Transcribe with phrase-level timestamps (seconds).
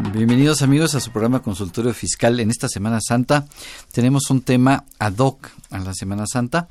[0.00, 2.38] Bienvenidos amigos a su programa Consultorio Fiscal.
[2.38, 3.46] En esta Semana Santa
[3.92, 6.68] tenemos un tema ad hoc a la Semana Santa.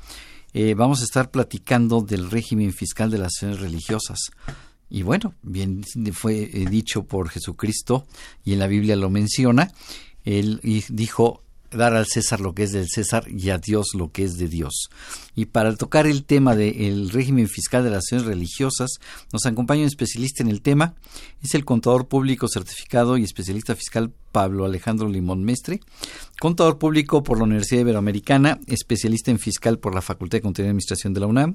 [0.54, 4.18] Eh, vamos a estar platicando del régimen fiscal de las acciones religiosas.
[4.88, 8.06] Y bueno, bien fue eh, dicho por Jesucristo
[8.44, 9.72] y en la Biblia lo menciona.
[10.24, 14.24] Él dijo dar al César lo que es del César y a Dios lo que
[14.24, 14.88] es de Dios.
[15.34, 18.98] Y para tocar el tema del régimen fiscal de las acciones religiosas,
[19.32, 20.94] nos acompaña un especialista en el tema,
[21.42, 25.80] es el contador público certificado y especialista fiscal Pablo Alejandro Limón Mestre,
[26.40, 30.70] contador público por la Universidad Iberoamericana, especialista en fiscal por la Facultad de Contaduría y
[30.70, 31.54] Administración de la UNAM,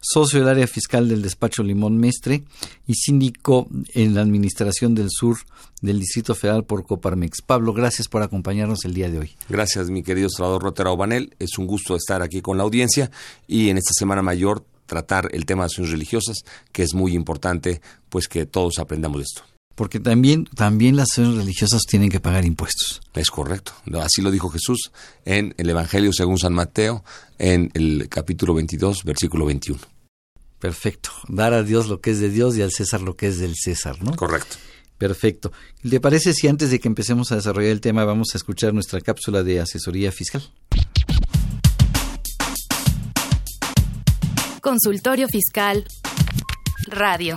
[0.00, 2.44] socio del área fiscal del despacho Limón Mestre
[2.86, 5.38] y síndico en la Administración del Sur
[5.80, 7.42] del Distrito Federal por Coparmex.
[7.42, 9.36] Pablo, gracias por acompañarnos el día de hoy.
[9.48, 11.34] Gracias, mi querido Salvador Rotera Obanel.
[11.38, 13.10] Es un gusto estar aquí con la audiencia
[13.46, 16.38] y en esta Semana Mayor tratar el tema de acciones religiosas,
[16.70, 19.51] que es muy importante, pues que todos aprendamos de esto.
[19.74, 23.00] Porque también, también las acciones religiosas tienen que pagar impuestos.
[23.14, 23.72] Es correcto.
[24.00, 24.92] Así lo dijo Jesús
[25.24, 27.04] en el Evangelio según San Mateo,
[27.38, 29.80] en el capítulo 22, versículo 21.
[30.58, 31.10] Perfecto.
[31.28, 33.54] Dar a Dios lo que es de Dios y al César lo que es del
[33.56, 34.14] César, ¿no?
[34.14, 34.56] Correcto.
[34.98, 35.50] Perfecto.
[35.82, 39.00] ¿Le parece si antes de que empecemos a desarrollar el tema vamos a escuchar nuestra
[39.00, 40.42] cápsula de asesoría fiscal?
[44.60, 45.84] Consultorio Fiscal.
[46.86, 47.36] Radio.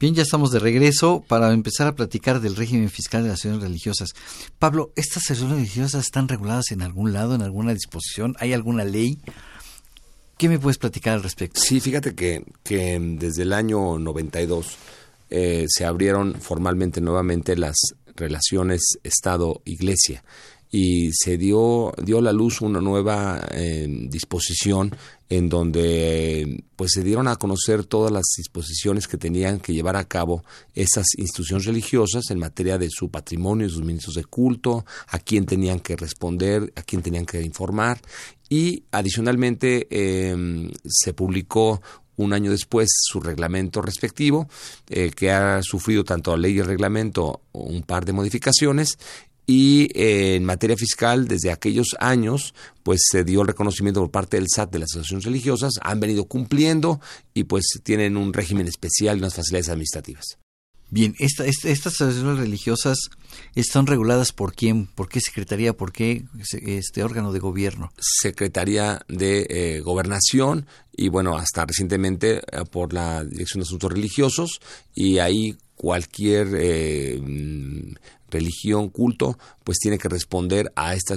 [0.00, 3.62] Bien, ya estamos de regreso para empezar a platicar del régimen fiscal de las acciones
[3.62, 4.10] religiosas.
[4.60, 8.36] Pablo, ¿estas acciones religiosas están reguladas en algún lado, en alguna disposición?
[8.38, 9.18] ¿Hay alguna ley?
[10.38, 11.60] ¿Qué me puedes platicar al respecto?
[11.60, 14.76] Sí, fíjate que, que desde el año 92
[15.30, 17.74] eh, se abrieron formalmente nuevamente las
[18.14, 20.22] relaciones Estado-Iglesia
[20.70, 24.94] y se dio, dio a la luz una nueva eh, disposición
[25.30, 30.04] en donde pues se dieron a conocer todas las disposiciones que tenían que llevar a
[30.04, 30.44] cabo
[30.74, 35.80] esas instituciones religiosas en materia de su patrimonio, sus ministros de culto, a quién tenían
[35.80, 38.00] que responder, a quién tenían que informar
[38.48, 41.80] y adicionalmente eh, se publicó
[42.16, 44.48] un año después su reglamento respectivo,
[44.88, 48.98] eh, que ha sufrido tanto la ley y el reglamento un par de modificaciones
[49.46, 54.36] y eh, en materia fiscal desde aquellos años pues se dio el reconocimiento por parte
[54.36, 57.00] del SAT de las asociaciones religiosas, han venido cumpliendo
[57.32, 60.38] y pues tienen un régimen especial y unas facilidades administrativas.
[60.90, 62.96] Bien, esta, esta- estas asociaciones religiosas
[63.54, 66.24] están reguladas por quién, por qué secretaría, por qué
[66.62, 67.90] este órgano de gobierno.
[67.98, 74.60] Secretaría de eh, Gobernación y bueno, hasta recientemente eh, por la Dirección de Asuntos Religiosos
[74.94, 77.20] y ahí cualquier eh,
[78.30, 81.16] religión, culto, pues tiene que responder a esta,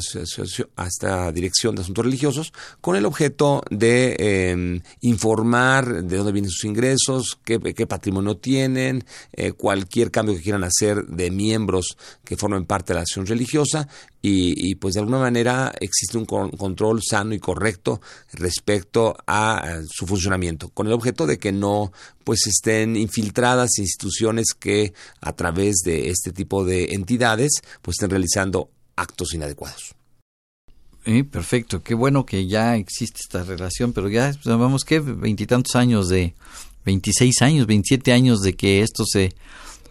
[0.75, 6.51] a esta dirección de asuntos religiosos con el objeto de eh, informar de dónde vienen
[6.51, 9.03] sus ingresos, qué, qué patrimonio tienen,
[9.33, 13.87] eh, cualquier cambio que quieran hacer de miembros que formen parte de la acción religiosa
[14.21, 18.01] y, y, pues de alguna manera existe un con- control sano y correcto
[18.33, 21.91] respecto a, su funcionamiento, con el objeto de que no
[22.23, 28.69] pues estén infiltradas instituciones que a través de este tipo de entidades pues estén realizando
[28.95, 29.95] actos inadecuados.
[31.05, 36.09] Eh, perfecto, qué bueno que ya existe esta relación, pero ya vamos que veintitantos años
[36.09, 36.35] de,
[36.85, 39.33] 26 años, 27 años de que esto se,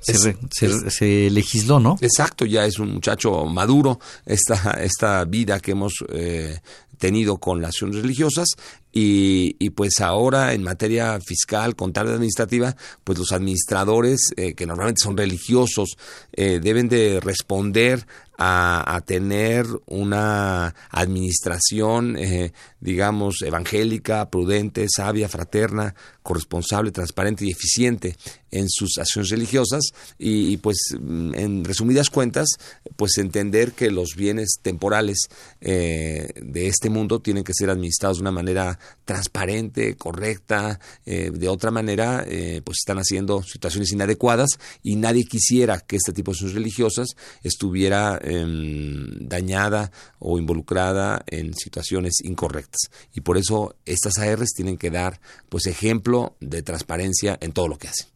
[0.01, 1.97] se, Es- re- se- es- se legisló, ¿no?
[2.01, 6.59] Exacto, ya es un muchacho maduro esta, esta vida que hemos eh,
[6.99, 8.49] tenido con las acciones religiosas
[8.93, 15.01] y, y pues ahora en materia fiscal, contable administrativa, pues los administradores eh, que normalmente
[15.03, 15.97] son religiosos
[16.33, 18.07] eh, deben de responder
[18.43, 28.17] a, tener una administración, eh, digamos, evangélica, prudente, sabia, fraterna, corresponsable, transparente y eficiente
[28.51, 29.83] en sus acciones religiosas
[30.19, 32.49] y, y, pues mm, en resumidas cuentas,
[32.97, 35.29] pues entender que los bienes temporales
[35.61, 41.49] eh, de este mundo tienen que ser administrados de una manera transparente, correcta, eh, de
[41.49, 44.51] otra manera eh, pues están haciendo situaciones inadecuadas
[44.83, 47.09] y nadie quisiera que este tipo de acciones religiosas
[47.43, 54.91] estuviera em, dañada o involucrada en situaciones incorrectas y por eso estas ARs tienen que
[54.91, 58.07] dar pues ejemplo de transparencia en todo lo que hacen.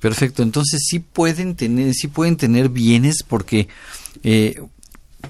[0.00, 3.68] Perfecto, entonces sí pueden tener, sí pueden tener bienes porque
[4.24, 4.60] eh,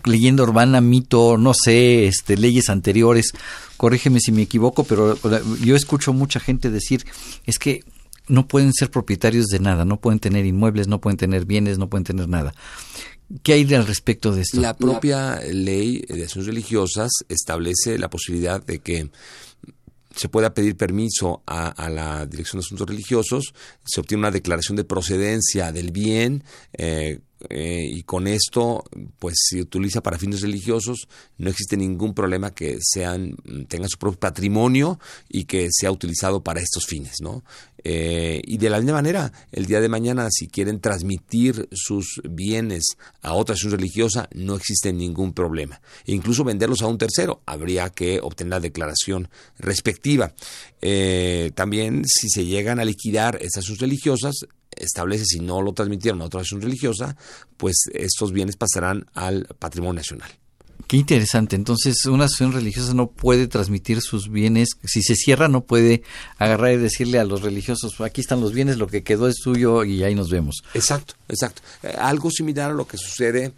[0.05, 3.33] leyenda urbana, mito, no sé, este, leyes anteriores,
[3.77, 5.19] corrígeme si me equivoco, pero
[5.63, 7.05] yo escucho mucha gente decir
[7.45, 7.85] es que
[8.29, 11.89] no pueden ser propietarios de nada, no pueden tener inmuebles, no pueden tener bienes, no
[11.89, 12.55] pueden tener nada.
[13.43, 14.61] ¿Qué hay al respecto de esto?
[14.61, 19.11] La propia ley de acciones religiosas establece la posibilidad de que
[20.15, 23.55] se pueda pedir permiso a, a la Dirección de Asuntos Religiosos,
[23.85, 28.85] se obtiene una declaración de procedencia del bien eh, eh, y con esto
[29.19, 31.09] pues se utiliza para fines religiosos,
[31.39, 33.37] no existe ningún problema que sean
[33.69, 34.99] tengan su propio patrimonio
[35.29, 37.43] y que sea utilizado para estos fines, ¿no?
[37.85, 42.85] Eh, y de la misma manera, el día de mañana, si quieren transmitir sus bienes
[43.23, 45.81] a otra acción religiosa, no existe ningún problema.
[46.07, 49.29] Incluso venderlos a un tercero, habría que obtener la declaración
[49.59, 50.33] respectiva.
[50.81, 54.47] Eh, también, si se llegan a liquidar estas acciones religiosas,
[54.83, 57.17] establece si no lo transmitieron a otra acción religiosa,
[57.57, 60.31] pues estos bienes pasarán al patrimonio nacional.
[60.93, 61.57] Qué interesante.
[61.57, 64.71] Entonces, una asociación religiosa no puede transmitir sus bienes.
[64.85, 66.03] Si se cierra, no puede
[66.37, 69.85] agarrar y decirle a los religiosos, aquí están los bienes, lo que quedó es tuyo
[69.85, 70.63] y ahí nos vemos.
[70.75, 71.63] Exacto, exacto.
[71.83, 73.55] Eh, algo similar a lo que sucede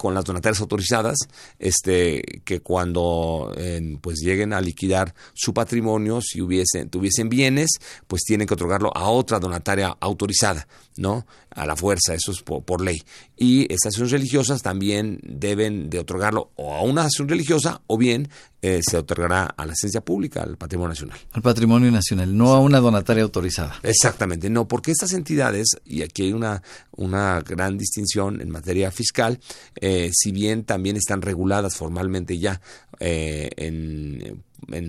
[0.00, 1.18] con las donatarias autorizadas,
[1.58, 3.54] este, que cuando
[4.00, 7.68] pues lleguen a liquidar su patrimonio, si hubiesen, tuviesen bienes,
[8.06, 10.66] pues tienen que otorgarlo a otra donataria autorizada,
[11.00, 11.26] ¿no?
[11.50, 13.02] A la fuerza, eso es por, por ley.
[13.36, 18.28] Y estas acciones religiosas también deben de otorgarlo o a una acción religiosa o bien
[18.62, 21.18] eh, se otorgará a la ciencia pública, al patrimonio nacional.
[21.32, 23.80] Al patrimonio nacional, no a una donataria autorizada.
[23.82, 26.62] Exactamente, no, porque estas entidades, y aquí hay una,
[26.92, 29.40] una gran distinción en materia fiscal,
[29.80, 32.60] eh, si bien también están reguladas formalmente ya
[32.98, 34.44] eh, en,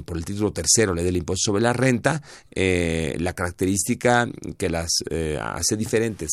[0.06, 4.90] por el título tercero, ley del impuesto sobre la renta, eh, la característica que las
[5.10, 6.30] eh, hace diferentes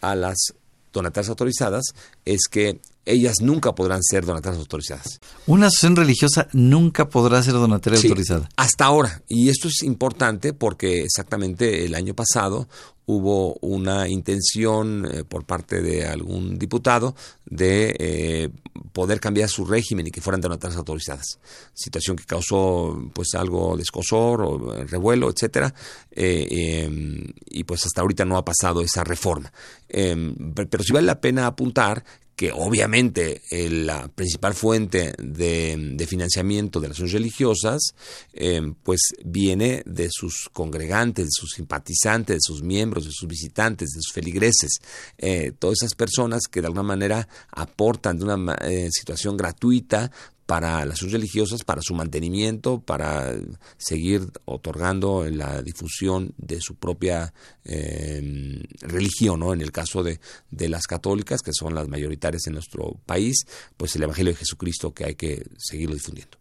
[0.00, 0.54] a las
[0.92, 1.84] donatarias autorizadas
[2.24, 5.20] es que ellas nunca podrán ser donatarias autorizadas.
[5.46, 8.48] Una asociación religiosa nunca podrá ser donataria Sí, autorizada.
[8.56, 9.22] Hasta ahora.
[9.28, 12.68] Y esto es importante porque exactamente el año pasado
[13.04, 18.48] hubo una intención eh, por parte de algún diputado de eh,
[18.92, 21.40] poder cambiar su régimen y que fueran donatarias autorizadas.
[21.74, 25.74] Situación que causó pues algo de escosor o eh, revuelo, etcétera.
[26.12, 29.52] eh, eh, y pues hasta ahorita no ha pasado esa reforma.
[29.88, 32.04] Pe- pero sí vale la pena apuntar
[32.42, 37.94] que obviamente eh, la principal fuente de, financiamiento de las religiosas
[38.32, 43.90] eh, pues viene de sus congregantes, de sus simpatizantes, de sus miembros, de sus visitantes,
[43.90, 44.80] de sus feligreses,
[45.18, 50.10] eh, todas esas personas que de alguna manera aportan de una eh, situación gratuita
[50.46, 53.34] para las acciones religiosas, para su mantenimiento, para
[53.78, 57.32] seguir otorgando la difusión de su propia
[57.64, 59.52] eh, religión, ¿no?
[59.52, 60.20] En el caso de,
[60.50, 63.46] de las católicas, que son las mayoritarias en nuestro país,
[63.76, 66.36] pues el Evangelio de Jesucristo que hay que seguirlo difundiendo.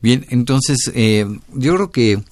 [0.00, 2.22] Bien, entonces eh, yo creo que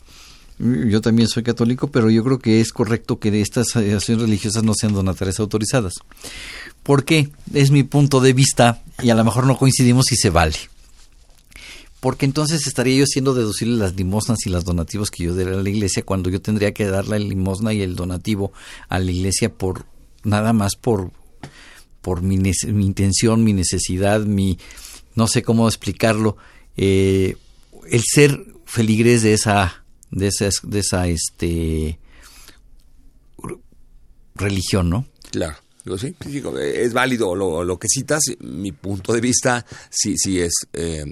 [0.58, 4.72] Yo también soy católico, pero yo creo que es correcto que estas asociaciones religiosas no
[4.74, 5.94] sean donatarias autorizadas.
[6.84, 7.30] ¿Por qué?
[7.52, 10.54] Es mi punto de vista y a lo mejor no coincidimos si se vale.
[12.04, 15.62] Porque entonces estaría yo haciendo deducible las limosnas y los donativos que yo daría a
[15.62, 18.52] la iglesia cuando yo tendría que darle la limosna y el donativo
[18.90, 19.86] a la iglesia por
[20.22, 21.12] nada más por
[22.02, 24.58] por mi, mi intención, mi necesidad, mi
[25.14, 26.36] no sé cómo explicarlo,
[26.76, 27.38] eh,
[27.90, 31.98] el ser feligres de esa de esa, de esa este
[34.34, 35.06] religión, ¿no?
[35.30, 35.56] Claro.
[35.96, 36.14] sí,
[36.60, 38.24] es válido lo, lo, que citas.
[38.40, 41.06] Mi punto de vista sí, sí es eh,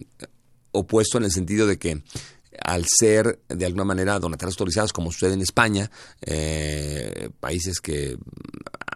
[0.72, 2.02] opuesto en el sentido de que
[2.64, 8.16] al ser de alguna manera donatarios autorizados, como sucede en España, eh, países que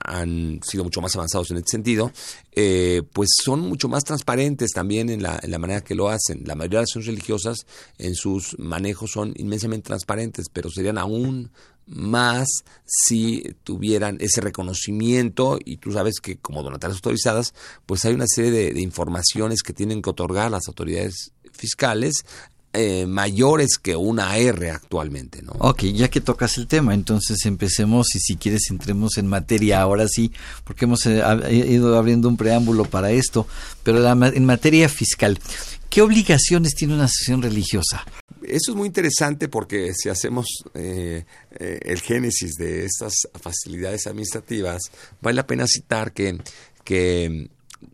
[0.05, 2.13] han sido mucho más avanzados en este sentido,
[2.53, 6.43] eh, pues son mucho más transparentes también en la, en la manera que lo hacen.
[6.45, 7.67] La mayoría de las religiosas
[7.99, 11.51] en sus manejos son inmensamente transparentes, pero serían aún
[11.87, 12.49] más
[12.85, 17.55] si tuvieran ese reconocimiento y tú sabes que como donatarias autorizadas
[17.87, 22.25] pues hay una serie de informaciones que tienen que otorgar las autoridades fiscales
[22.79, 25.53] eh, mayores que una R actualmente, ¿no?
[25.61, 30.07] Ok, ya que tocas el tema, entonces empecemos y si quieres entremos en materia ahora
[30.09, 30.31] sí,
[30.63, 33.47] porque hemos eh, ido abriendo un preámbulo para esto,
[33.83, 35.39] pero en materia fiscal,
[35.89, 38.05] ¿qué obligaciones tiene una asociación religiosa?
[38.43, 41.25] Eso es muy interesante porque si hacemos eh,
[41.59, 44.83] el génesis de estas facilidades administrativas,
[45.23, 46.39] vale la pena citar que,
[46.85, 47.49] que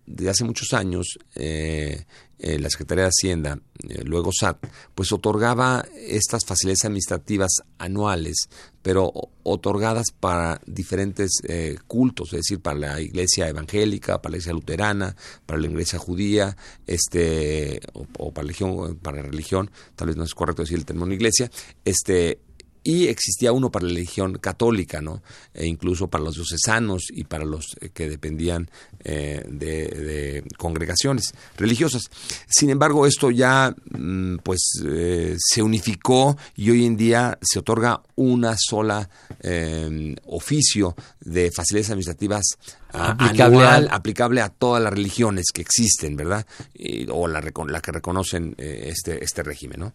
[0.07, 2.05] desde hace muchos años eh,
[2.43, 3.59] eh, la Secretaría de Hacienda,
[3.89, 8.49] eh, luego SAT, pues otorgaba estas facilidades administrativas anuales,
[8.83, 9.13] pero
[9.45, 11.41] otorgadas para diferentes
[11.87, 16.57] cultos, es decir, para la iglesia evangélica, para la iglesia luterana, para la iglesia judía,
[16.87, 21.15] este, o, para, religión, para la religión, tal vez no es correcto decir el término
[21.15, 21.49] iglesia,
[21.85, 22.41] este,
[22.85, 25.23] y existía uno para la religión católica, ¿no?
[25.55, 28.71] E incluso para los diocesanos y para los eh, que dependían
[29.05, 32.11] eh, de, congregaciones religiosas.
[32.49, 38.03] Sin embargo, esto ya mm, pues eh, se unificó y hoy en día se otorga
[38.17, 39.09] una sola
[39.41, 42.45] em, oficio de facilidades administrativas
[42.93, 46.47] aplicable, aplicable a todas las religiones que existen, ¿verdad?
[47.11, 49.95] o la, la que reconocen este, este régimen, ¿no?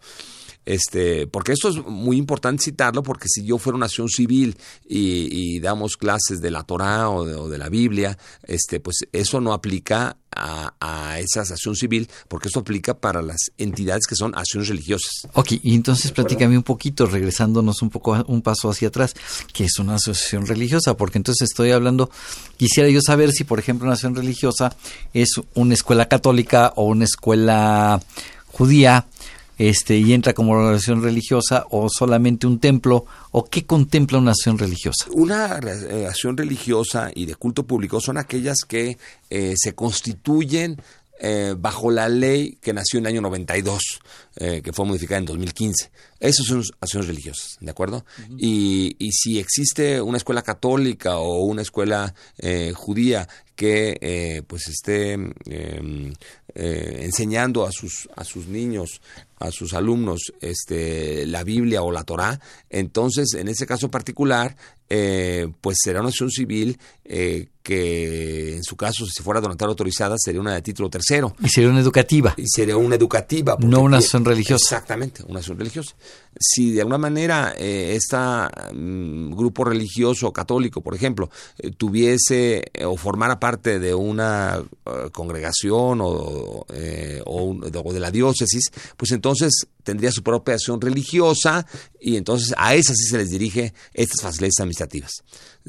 [0.67, 5.61] Este, porque esto es muy importante citarlo, porque si yo fuera una nación civil y,
[5.61, 11.17] damos clases de la Torah o de, la Biblia, este, pues eso no aplica a,
[11.19, 15.11] esa asociación civil, porque esto aplica para las entidades que son acciones religiosas.
[15.33, 19.13] Ok, y entonces platícame un poquito, regresándonos un poco un paso hacia atrás,
[19.53, 20.97] ¿qué es una asociación religiosa?
[20.97, 22.11] Porque entonces estoy hablando,
[22.57, 24.75] quisiera yo saber si, por ejemplo, una asociación religiosa
[25.13, 28.01] es una escuela católica o una escuela
[28.47, 29.07] judía
[29.57, 34.57] este, y entra como organización religiosa o solamente un templo o qué contempla una acción
[34.57, 35.05] religiosa?
[35.13, 38.97] Una eh, acción religiosa y de culto público son aquellas que
[39.29, 40.81] eh, se constituyen
[41.19, 43.81] eh, bajo la ley que nació en el año 92,
[44.37, 45.89] que fue modificada en 2015.
[46.19, 48.05] Esas son acciones religiosas, ¿de acuerdo?
[48.37, 52.13] y, y, si existe una escuela católica o una escuela
[52.75, 56.13] judía que pues esté em,
[56.53, 59.01] enseñando a sus, a sus niños
[59.39, 62.39] a sus alumnos este, la Biblia o la Torá,
[62.69, 64.55] entonces en ese caso particular,
[64.89, 70.15] eh, pues será una acción civil eh, que en su caso, si fuera donataria autorizada,
[70.17, 71.35] sería una de título tercero.
[71.43, 72.33] Y sería una educativa.
[72.37, 73.57] Y sería una educativa.
[73.59, 74.75] No una acción religiosa.
[74.75, 75.95] Exactamente, una acción religiosa.
[76.39, 78.17] Si de alguna manera eh, este
[79.35, 84.61] grupo religioso católico, por ejemplo, eh, tuviese o formara parte de una
[85.11, 86.65] congregación o,
[87.25, 91.65] o de la diócesis, pues entonces tendría su propia acción religiosa
[91.97, 95.11] y entonces a esas sí se les dirige estas facilidades administrativas.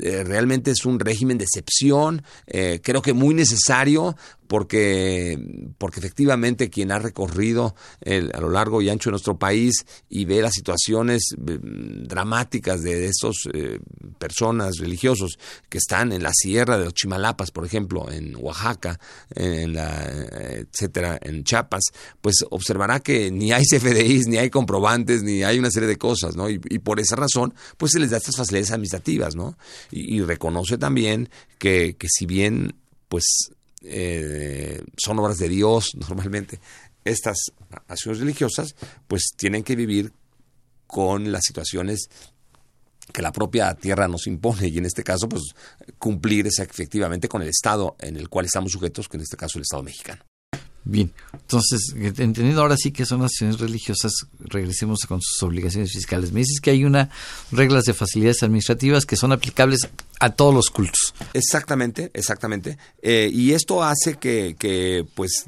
[0.00, 4.16] Eh, realmente es un régimen de excepción, eh, creo que muy necesario
[4.48, 5.38] porque,
[5.76, 7.74] porque efectivamente quien ha recorrido
[8.06, 13.06] a lo largo y ancho de nuestro país y ve las situaciones mm, dramáticas de,
[13.06, 13.78] estas eh,
[14.18, 18.98] personas religiosos que están en la sierra de los Chimalapas, por ejemplo, en Oaxaca,
[19.34, 20.04] en la,
[20.72, 21.84] etcétera, en Chiapas,
[22.20, 23.64] pues observará que ni hay
[24.26, 26.34] Ni hay comprobantes, ni hay una serie de cosas.
[26.48, 29.34] Y, por esa razón, pues se les da estas facilidades administrativas,
[29.90, 32.74] y, reconoce también que, que, si bien
[33.08, 33.24] pues
[33.82, 36.60] eh, son obras de Dios normalmente
[37.04, 37.36] estas
[37.86, 38.74] acciones religiosas
[39.06, 40.12] pues tienen que vivir
[40.86, 42.08] con las situaciones
[43.12, 45.54] que la propia tierra nos impone y en este caso pues
[45.98, 49.62] cumplir efectivamente con el estado en el cual estamos sujetos que en este caso el
[49.62, 50.27] estado mexicano
[50.84, 56.32] Bien, entonces, entendiendo ahora sí que son acciones religiosas, regresemos con sus obligaciones fiscales.
[56.32, 57.10] Me dices que hay una
[57.52, 61.14] reglas de facilidades administrativas que son aplicables a todos los cultos.
[61.34, 62.78] Exactamente, exactamente.
[63.02, 65.46] Eh, y esto hace que, que, pues,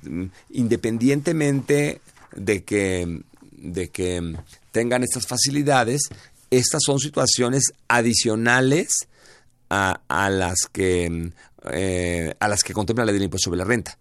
[0.51, 2.03] independientemente
[2.37, 3.23] de que,
[3.53, 4.37] de que
[4.73, 6.03] tengan estas facilidades,
[6.51, 9.09] estas son situaciones adicionales
[9.71, 11.33] a, a las que
[11.71, 13.99] eh, a las que contempla la ley del impuesto sobre la renta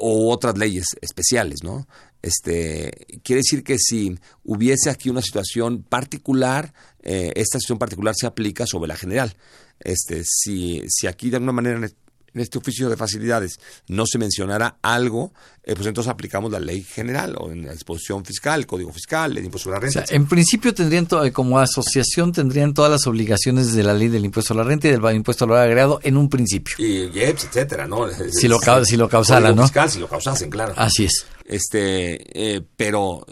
[0.00, 1.86] o otras leyes especiales, ¿no?
[2.22, 8.26] Este, quiere decir que si hubiese aquí una situación particular, eh, esta situación particular se
[8.26, 9.36] aplica sobre la general.
[9.78, 11.88] Este, si, si aquí de alguna manera
[12.34, 13.58] en este oficio de facilidades
[13.88, 15.32] no se mencionara algo,
[15.62, 19.36] eh, pues entonces aplicamos la ley general o en la disposición fiscal, el código fiscal,
[19.36, 20.04] el impuesto a la renta.
[20.08, 24.56] en principio tendrían, como asociación, tendrían todas las obligaciones de la ley del impuesto a
[24.56, 26.74] la renta y del impuesto al valor agregado en un principio.
[26.78, 28.06] Y IEPS, etcétera, ¿no?
[28.32, 29.62] Si lo, si lo causaran, ¿no?
[29.62, 30.72] Fiscal, si lo causasen, claro.
[30.76, 31.26] Así es.
[31.50, 33.26] Este, eh, pero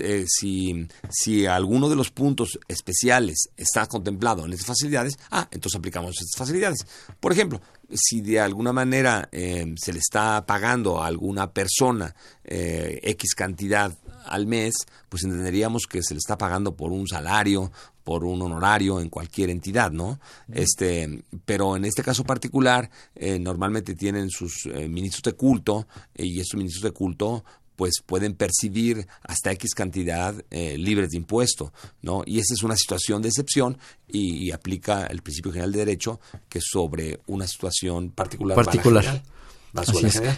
[0.00, 5.78] eh, si, si alguno de los puntos especiales está contemplado en estas facilidades, ah, entonces
[5.78, 6.84] aplicamos estas facilidades.
[7.20, 7.60] Por ejemplo,
[7.92, 13.96] si de alguna manera eh, se le está pagando a alguna persona eh, X cantidad
[14.26, 14.74] al mes,
[15.08, 17.72] pues entenderíamos que se le está pagando por un salario,
[18.04, 20.20] por un honorario en cualquier entidad, ¿no?
[20.52, 26.58] Este, pero en este caso particular, eh, normalmente tienen sus ministros de culto y estos
[26.58, 27.44] ministros de culto
[27.80, 31.72] pues pueden percibir hasta X cantidad eh, libres de impuesto,
[32.02, 32.22] ¿no?
[32.26, 36.20] Y esa es una situación de excepción y, aplica el principio general de derecho
[36.50, 38.54] que sobre una situación particular.
[38.54, 39.22] Particular.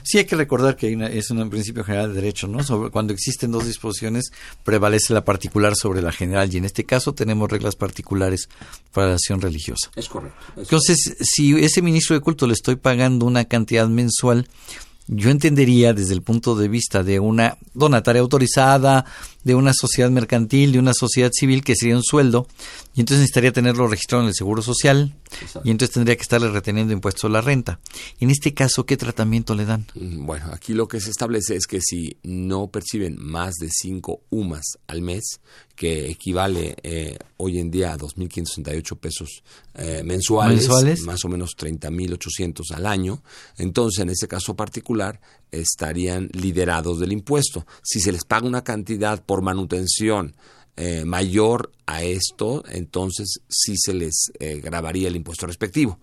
[0.05, 2.63] Sí, hay que recordar que es un principio general de derecho, ¿no?
[2.63, 4.31] Sobre, cuando existen dos disposiciones,
[4.63, 8.49] prevalece la particular sobre la general, y en este caso tenemos reglas particulares
[8.93, 9.91] para la acción religiosa.
[9.97, 10.39] Es correcto.
[10.57, 14.47] Entonces, si ese ministro de culto le estoy pagando una cantidad mensual,
[15.07, 19.05] yo entendería desde el punto de vista de una donataria autorizada,
[19.45, 22.47] de una sociedad mercantil, de una sociedad civil, que sería un sueldo,
[22.95, 25.15] y entonces necesitaría tenerlo registrado en el Seguro Social,
[25.65, 27.81] y entonces tendría que estarle reteniendo impuestos a la renta.
[28.21, 29.87] En este caso, ¿qué tratamiento le dan?
[29.95, 34.23] Mm, bueno, aquí lo que se establece es que si no perciben más de 5
[34.31, 35.41] UMAS al mes,
[35.75, 39.43] que equivale eh, hoy en día a 2.568 pesos
[39.75, 43.23] eh, mensuales, mensuales, más o menos 30.800 al año,
[43.59, 45.21] entonces en ese caso particular
[45.53, 47.67] estarían liderados del impuesto.
[47.83, 50.35] Si se les paga una cantidad por manutención
[50.77, 56.01] eh, mayor a esto, entonces sí se les eh, grabaría el impuesto respectivo.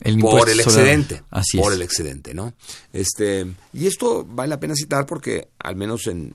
[0.00, 2.54] El por el excedente, Así por el excedente, ¿no?
[2.92, 6.34] Este y esto vale la pena citar porque al menos en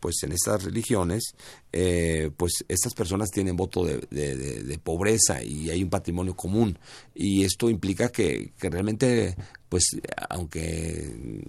[0.00, 1.34] pues en estas religiones,
[1.72, 6.78] eh, pues estas personas tienen voto de, pobreza y hay un patrimonio común
[7.14, 9.36] y esto implica que, que realmente,
[9.68, 9.84] pues
[10.28, 11.42] aunque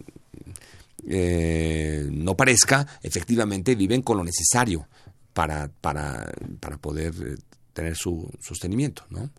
[1.08, 4.88] eh, no parezca, efectivamente viven con lo necesario
[5.34, 7.36] para, para, para poder eh,
[7.74, 9.30] tener su sostenimiento, ¿no?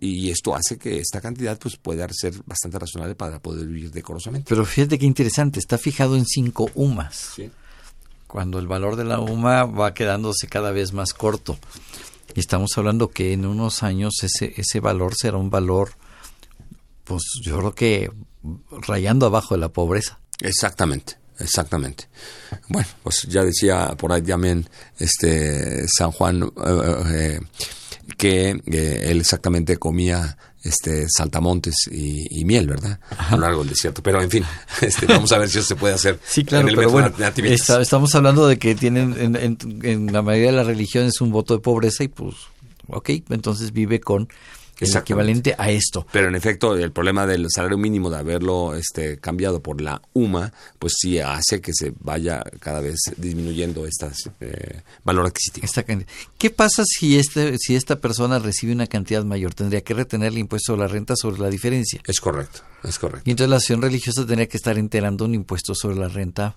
[0.00, 4.48] Y esto hace que esta cantidad pues pueda ser bastante razonable para poder vivir decorosamente.
[4.48, 7.40] Pero fíjate qué interesante, está fijado en cinco UMAS.
[8.26, 11.58] Cuando el valor de la UMA va quedándose cada vez más corto.
[12.34, 15.90] Y estamos hablando que en unos años ese, ese valor será un valor,
[17.04, 18.10] pues yo creo que
[18.70, 20.18] rayando abajo de la pobreza.
[20.40, 22.08] Exactamente, exactamente.
[22.68, 24.68] Bueno, pues ya decía por ahí también
[24.98, 27.40] este San Juan eh, eh,
[28.16, 32.98] que él exactamente comía este saltamontes y, miel, ¿verdad?
[33.18, 34.02] A lo largo del desierto.
[34.02, 34.44] Pero en fin,
[34.80, 36.18] este, vamos a ver si eso se puede hacer.
[36.26, 37.12] Sí, claro, pero bueno,
[37.80, 41.60] estamos hablando de que tienen en, en, la mayoría de las religiones un voto de
[41.60, 42.34] pobreza y pues,
[42.88, 44.28] ok, entonces vive con
[44.84, 46.06] el equivalente a esto.
[46.12, 50.52] Pero en efecto, el problema del salario mínimo de haberlo este, cambiado por la UMA,
[50.78, 55.66] pues sí hace que se vaya cada vez disminuyendo este valor adquisitivo.
[56.38, 59.54] ¿Qué pasa si, este, si esta persona recibe una cantidad mayor?
[59.54, 62.00] ¿Tendría que retener el impuesto a la renta sobre la diferencia?
[62.06, 63.22] Es correcto, es correcto.
[63.24, 66.56] Y entonces la acción religiosa tendría que estar enterando un impuesto sobre la renta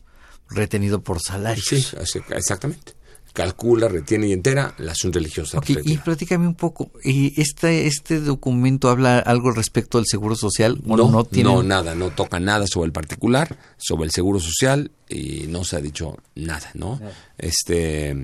[0.50, 1.66] retenido por salarios.
[1.66, 1.86] Sí,
[2.30, 2.97] exactamente
[3.38, 5.60] calcula, retiene y entera la acción religiosa.
[5.68, 11.24] y platícame un poco, ¿y este, ¿este documento habla algo respecto al seguro social no,
[11.32, 15.76] no nada, no toca nada sobre el particular, sobre el seguro social y no se
[15.76, 17.00] ha dicho nada, ¿no?
[17.38, 18.16] Este,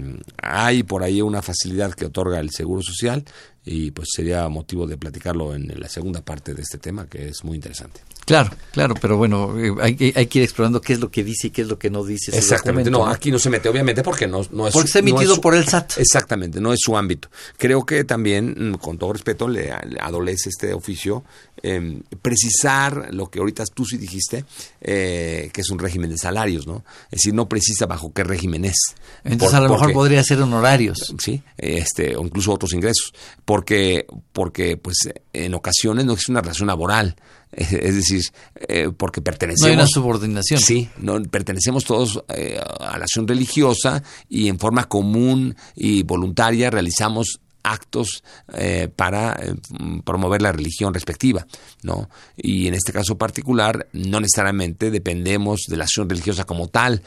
[0.41, 3.23] hay por ahí una facilidad que otorga el seguro social
[3.63, 7.43] y pues sería motivo de platicarlo en la segunda parte de este tema que es
[7.43, 8.01] muy interesante.
[8.25, 11.23] Claro, claro, pero bueno, eh, hay, que- hay que ir explorando qué es lo que
[11.23, 12.35] dice y qué es lo que no dice.
[12.37, 15.11] Exactamente, no, aquí no se mete, obviamente, porque no, no es Porque está no es
[15.13, 15.97] emitido su- por el SAT.
[15.97, 17.29] Exactamente, no es su ámbito.
[17.57, 21.23] Creo que también, mm, con todo respeto, le, le adolece este oficio
[21.65, 24.43] eh, precisar lo que ahorita tú sí dijiste,
[24.81, 26.83] eh, que es un régimen de salarios, ¿no?
[27.05, 28.75] Es decir, no precisa bajo qué régimen es.
[29.23, 31.13] Entonces Por- a lo mejor porque- podría ser honorarios.
[31.19, 33.13] sí, este, o incluso otros ingresos,
[33.45, 34.97] porque, porque, pues,
[35.31, 37.15] en ocasiones no es una relación laboral,
[37.55, 38.21] es decir,
[38.67, 39.67] eh, porque No pertenecemos.
[39.69, 40.59] hay una subordinación.
[40.59, 46.69] Sí, no, pertenecemos todos eh, a la acción religiosa y en forma común y voluntaria
[46.69, 48.23] realizamos actos
[48.53, 49.55] eh, para eh,
[50.03, 51.47] promover la religión respectiva,
[51.81, 52.09] ¿no?
[52.37, 57.01] Y en este caso particular, no necesariamente dependemos de la acción religiosa como tal,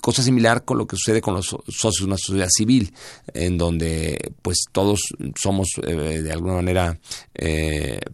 [0.00, 2.92] cosa similar con lo que sucede con los so- socios de una sociedad civil,
[3.32, 5.00] en donde pues todos
[5.40, 6.98] somos eh, de alguna manera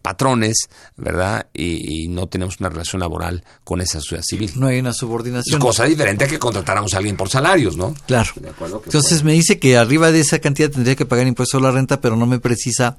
[0.03, 1.47] patrones, ¿verdad?
[1.53, 4.53] Y, y no tenemos una relación laboral con esa sociedad civil.
[4.57, 5.61] No hay una Es subordinación.
[5.61, 7.95] cosa diferente a que contratáramos a alguien por salarios, ¿no?
[8.07, 8.31] Claro.
[8.85, 12.01] Entonces me dice que arriba de esa cantidad tendría que pagar impuesto a la renta,
[12.01, 12.99] pero no me precisa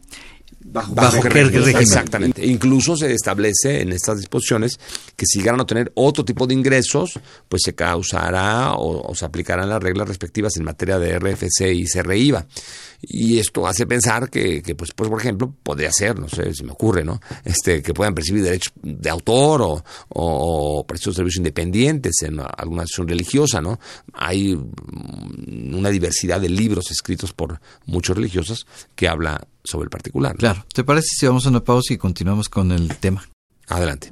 [0.64, 1.78] bajo, qué, régimen.
[1.78, 2.46] Exactamente.
[2.46, 4.80] Incluso se establece en estas disposiciones
[5.16, 9.26] que si llegaran a tener otro tipo de ingresos, pues se causará o, o se
[9.26, 12.46] aplicarán las reglas respectivas en materia de RFC y CRIVA.
[13.06, 16.63] Y esto hace pensar que, que, pues, pues, por ejemplo, podría ser, no sé, se
[16.63, 17.20] me ocurre, ¿no?
[17.44, 22.39] Este, que puedan percibir derechos de autor o, o, o precios de servicios independientes en
[22.39, 23.80] alguna acción religiosa, ¿no?
[24.13, 30.34] Hay mm, una diversidad de libros escritos por muchos religiosos que habla sobre el particular.
[30.34, 30.39] ¿no?
[30.39, 30.66] Claro.
[30.74, 33.28] ¿Te parece si vamos a una pausa y continuamos con el tema?
[33.68, 34.12] Adelante.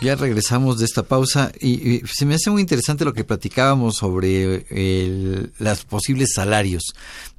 [0.00, 4.66] Ya regresamos de esta pausa y, se me hace muy interesante lo que platicábamos sobre
[4.70, 6.82] el- los posibles salarios,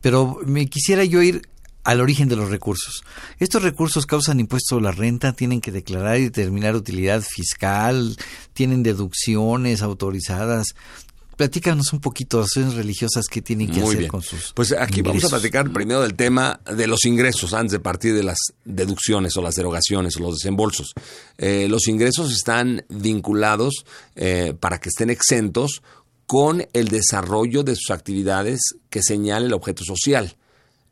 [0.02, 1.42] pero me quisiera yo ir
[1.84, 3.04] al origen de los recursos.
[3.40, 8.16] Estos recursos causan impuesto a la renta, tienen que declarar y determinar utilidad fiscal,
[8.54, 10.68] tienen deducciones autorizadas.
[11.36, 14.10] Platícanos un poquito las acciones religiosas que tienen que Muy hacer bien.
[14.10, 17.80] con sus Pues aquí vamos a platicar primero del tema de los ingresos antes de
[17.80, 20.94] partir de las deducciones o las derogaciones o los desembolsos.
[21.38, 25.82] Eh, los ingresos están vinculados eh, para que estén exentos
[26.26, 30.36] con el desarrollo de sus actividades que señale el objeto social.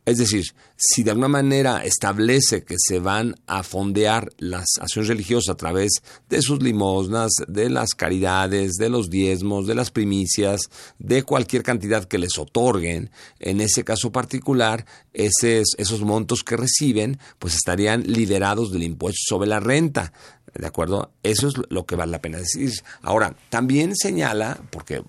[0.03, 5.53] Es decir, si de alguna manera establece que se van a fondear las acciones religiosas
[5.53, 10.61] a través de sus limosnas, de las caridades, de los diezmos, de las primicias,
[10.97, 17.53] de cualquier cantidad que les otorguen, en ese caso particular, esos montos que reciben, pues
[17.53, 20.13] estarían liberados del impuesto sobre la renta.
[20.53, 21.11] ¿De acuerdo?
[21.23, 22.71] Eso es lo que vale la pena decir.
[23.01, 25.01] Ahora, también señala, porque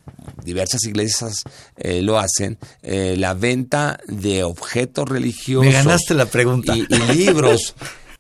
[0.45, 1.35] diversas iglesias
[1.77, 5.67] eh, lo hacen, eh, la venta de objetos religiosos.
[5.67, 6.77] Me ganaste la pregunta.
[6.77, 7.75] Y, y libros.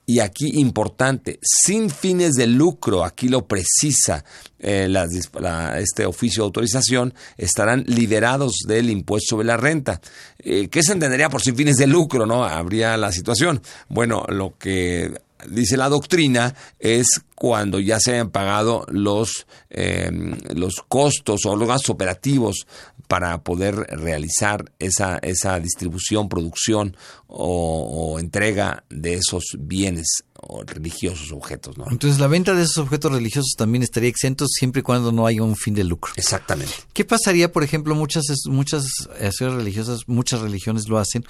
[0.04, 4.24] Y aquí importante, sin fines de lucro, aquí lo precisa
[4.58, 10.00] eh, la dis- la- este oficio de autorización, estarán liberados del impuesto sobre la renta.
[10.40, 12.26] Eh, ¿Qué se entendería por sin fines de lucro?
[12.26, 13.62] no Habría la situación.
[13.88, 20.10] Bueno, lo que dice la doctrina es cuando ya se hayan pagado los, eh,
[20.54, 22.66] los costos o los gastos operativos
[23.08, 30.24] para poder realizar esa, esa distribución, producción o, entrega de esos bienes
[30.66, 31.76] religiosos objetos.
[31.78, 31.86] ¿no?
[31.90, 35.42] Entonces la venta de esos objetos religiosos también estaría exento siempre y cuando no haya
[35.42, 36.12] un fin de lucro.
[36.16, 36.72] Exactamente.
[36.92, 38.84] ¿Qué pasaría, por ejemplo, muchas muchas
[39.20, 41.24] acciones religiosas, muchas religiones lo hacen,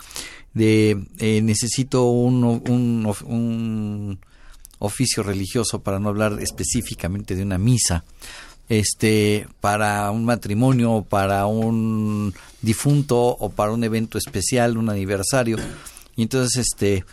[0.54, 4.18] de eh, necesito un, un, un
[4.78, 8.04] oficio religioso para no hablar específicamente de una misa,
[8.68, 15.56] este, para un matrimonio, para un difunto o para un evento especial, un aniversario,
[16.16, 17.04] y entonces este,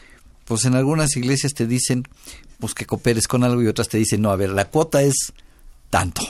[0.49, 2.03] pues en algunas iglesias te dicen
[2.59, 5.15] pues que cooperes con algo y otras te dicen no, a ver, la cuota es
[5.89, 6.21] tanto.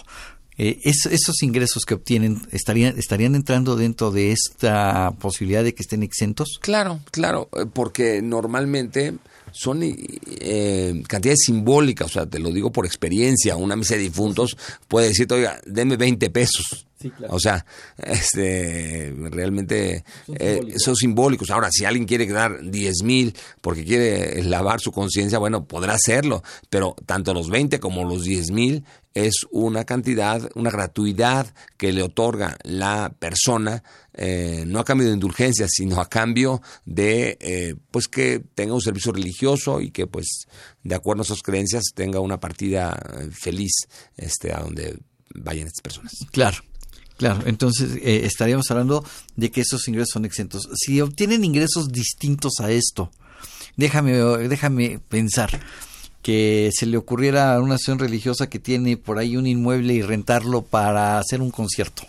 [0.61, 5.81] Eh, es- esos ingresos que obtienen estarían estarían entrando dentro de esta posibilidad de que
[5.83, 6.59] estén exentos.
[6.61, 9.13] Claro, claro, eh, porque normalmente
[9.53, 14.57] son eh, cantidades simbólicas, o sea, te lo digo por experiencia, una misa de difuntos
[14.87, 16.85] puede decirte, oiga, deme 20 pesos,
[17.29, 17.65] O sea,
[17.97, 21.49] este, realmente son son simbólicos.
[21.51, 26.43] Ahora, si alguien quiere dar 10 mil porque quiere lavar su conciencia, bueno, podrá hacerlo,
[26.69, 28.83] pero tanto los 20 como los 10 mil
[29.13, 33.83] es una cantidad, una gratuidad que le otorga la persona,
[34.13, 38.81] eh, no a cambio de indulgencia, sino a cambio de eh, pues que tenga un
[38.81, 40.47] servicio religioso y que pues
[40.83, 43.71] de acuerdo a sus creencias tenga una partida eh, feliz
[44.15, 44.99] este, a donde
[45.33, 46.13] vayan estas personas.
[46.31, 46.57] Claro.
[47.19, 49.03] Claro, entonces estaríamos hablando
[49.35, 50.69] de que esos ingresos son exentos.
[50.73, 53.11] Si obtienen ingresos distintos a esto,
[53.75, 54.13] déjame,
[54.47, 55.59] déjame pensar
[56.21, 60.01] que se le ocurriera a una acción religiosa que tiene por ahí un inmueble y
[60.01, 62.03] rentarlo para hacer un concierto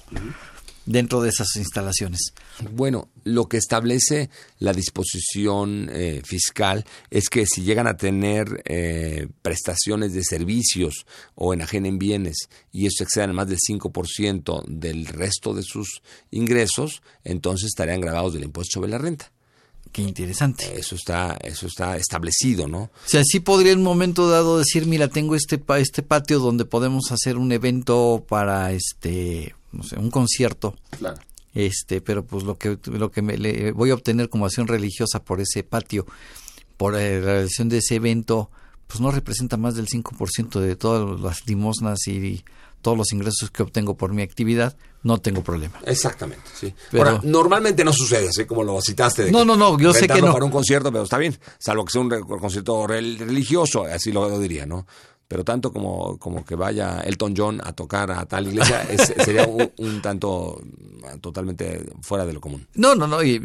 [0.87, 2.33] dentro de esas instalaciones.
[2.73, 9.29] Bueno, lo que establece la disposición eh, fiscal es que si llegan a tener eh,
[9.43, 15.63] prestaciones de servicios o enajenen bienes y eso excedan más del 5% del resto de
[15.63, 19.33] sus ingresos, entonces estarían grabados del impuesto sobre la renta.
[19.93, 20.79] Qué interesante.
[20.79, 22.83] Eso está, eso está establecido, ¿no?
[22.83, 26.65] O sea, sí podría en un momento dado decir, mira, tengo este, este patio donde
[26.65, 30.75] podemos hacer un evento para, este, no sé, un concierto.
[30.91, 31.19] Claro.
[31.55, 35.23] Este, pero pues lo que, lo que me, le voy a obtener como acción religiosa
[35.23, 36.07] por ese patio,
[36.77, 38.51] por la realización de ese evento,
[38.87, 42.45] pues no representa más del 5% de todas las limosnas y
[42.83, 45.81] todos los ingresos que obtengo por mi actividad, no tengo problema.
[45.85, 46.75] Exactamente, sí.
[46.97, 49.31] Ahora, normalmente no sucede así como lo citaste.
[49.31, 50.33] no, no, no, yo sé que no.
[50.33, 54.67] para un concierto, pero está bien, salvo que sea un concierto religioso, así lo diría,
[54.67, 54.87] ¿no?
[55.31, 58.85] Pero tanto como, como que vaya Elton John a tocar a tal iglesia,
[59.25, 60.61] sería un, tanto
[61.21, 62.67] totalmente fuera de lo común.
[62.75, 63.39] No, no, no, y,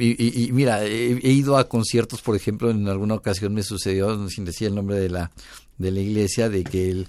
[0.52, 4.70] mira, he, he, ido a conciertos, por ejemplo, en alguna ocasión me sucedió, sin decir
[4.70, 5.32] el nombre de la,
[5.78, 7.08] de la iglesia, de que el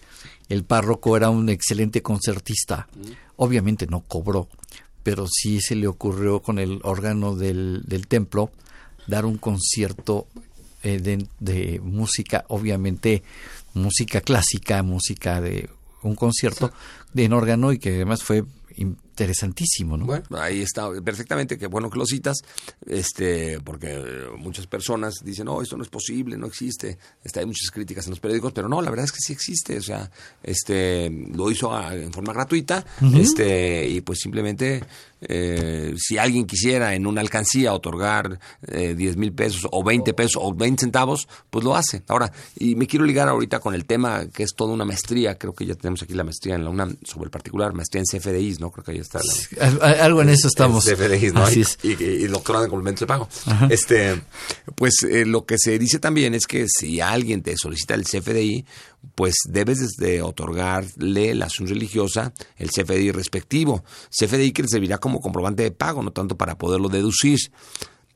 [0.48, 2.88] el párroco era un excelente concertista.
[3.36, 4.48] Obviamente no cobró,
[5.02, 8.50] pero sí se le ocurrió con el órgano del, del templo
[9.06, 10.26] dar un concierto
[10.82, 13.22] eh, de, de, música, obviamente
[13.76, 15.68] música clásica, música de
[16.02, 16.72] un concierto
[17.12, 18.44] de en órgano y que además fue
[18.76, 20.04] interesantísimo, ¿no?
[20.04, 22.36] Bueno, ahí está perfectamente, qué bueno que lo citas,
[22.86, 27.70] este, porque muchas personas dicen, no, esto no es posible, no existe, está, hay muchas
[27.70, 30.10] críticas en los periódicos, pero no, la verdad es que sí existe, o sea,
[30.42, 32.84] este, lo hizo en forma gratuita,
[33.14, 34.84] este, y pues simplemente
[35.20, 40.40] eh, si alguien quisiera en una alcancía otorgar eh, 10 mil pesos o 20 pesos
[40.42, 42.02] o 20 centavos, pues lo hace.
[42.08, 45.54] Ahora, y me quiero ligar ahorita con el tema que es toda una maestría, creo
[45.54, 48.60] que ya tenemos aquí la maestría en la UNAM sobre el particular, maestría en CFDIs,
[48.60, 48.70] ¿no?
[48.70, 49.20] Creo que ahí está.
[49.80, 50.84] Algo en eso estamos.
[50.84, 51.44] CFDIs, ¿no?
[51.82, 53.28] y, doctorado en complementos de pago.
[53.70, 54.20] Este,
[54.74, 58.64] pues eh, lo que se dice también es que si alguien te solicita el CFDI,
[59.14, 63.84] pues debes de otorgarle la acción religiosa el CFDI respectivo.
[64.10, 67.38] CFDI que servirá como comprobante de pago, no tanto para poderlo deducir.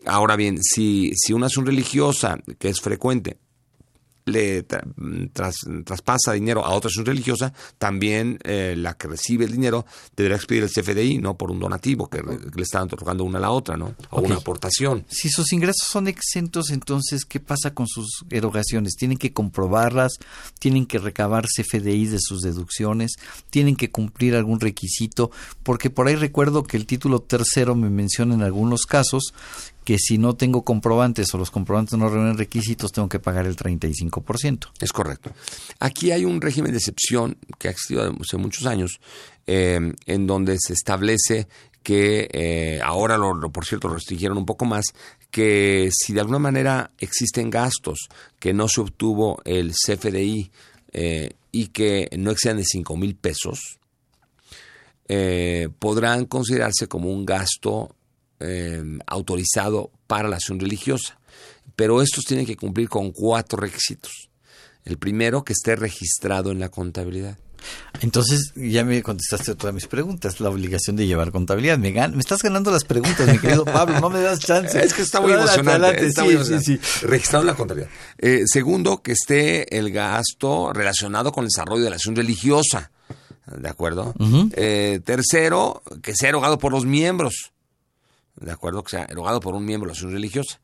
[0.06, 3.38] Ahora bien, si, si una acción religiosa, que es frecuente,
[4.30, 10.36] le traspasa dinero a otra acción religiosa, también eh, la que recibe el dinero deberá
[10.36, 11.36] expedir el CFDI, ¿no?
[11.36, 13.94] Por un donativo que, le están otorgando una a la otra, ¿no?
[14.10, 15.04] O una aportación.
[15.08, 18.94] Si sus ingresos son exentos, entonces, ¿qué pasa con sus erogaciones?
[18.96, 20.12] ¿Tienen que comprobarlas?
[20.58, 23.12] ¿Tienen que recabar CFDI de sus deducciones?
[23.50, 25.30] ¿Tienen que cumplir algún requisito?
[25.62, 29.32] Porque por ahí recuerdo que el título tercero me menciona en algunos casos
[29.90, 33.57] que si no tengo comprobantes o los comprobantes no reúnen requisitos, tengo que pagar el
[33.57, 34.68] 35%.
[34.81, 35.33] Es correcto.
[35.81, 39.00] Aquí hay un régimen de excepción que ha existido hace muchos años,
[39.48, 41.48] eh, en donde se establece
[41.83, 44.85] que eh, ahora, lo, por cierto, restringieron un poco más,
[45.29, 50.53] que si de alguna manera existen gastos que no se obtuvo el CFDI
[50.92, 53.81] eh, y que no excedan de 5 mil pesos,
[55.81, 57.96] podrán considerarse como un gasto
[58.40, 61.18] eh, autorizado para la acción religiosa.
[61.76, 64.31] Pero estos tienen que cumplir con cuatro requisitos.
[64.85, 67.38] El primero, que esté registrado en la contabilidad.
[68.00, 70.40] Entonces, ya me contestaste todas mis preguntas.
[70.40, 71.79] La obligación de llevar contabilidad.
[71.79, 74.00] Me, me estás ganando las preguntas, mi querido Pablo.
[74.00, 74.83] No me das chance.
[74.83, 76.11] Es que está muy emocionante.
[77.03, 77.90] Registrado en la contabilidad.
[78.18, 82.90] Eh, segundo, que esté el gasto relacionado con el desarrollo de la acción religiosa.
[83.46, 84.14] ¿De acuerdo?
[84.53, 87.53] Eh, tercero, que sea erogado por los miembros
[88.40, 90.61] de acuerdo, que sea erogado por un miembro de la asociación religiosa.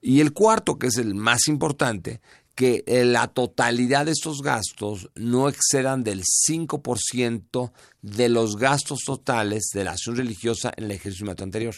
[0.00, 2.20] Y el cuarto, que es el más importante,
[2.54, 9.84] que la totalidad de estos gastos no excedan del 5% de los gastos totales de
[9.84, 11.74] la acción religiosa en el ejercicio anterior.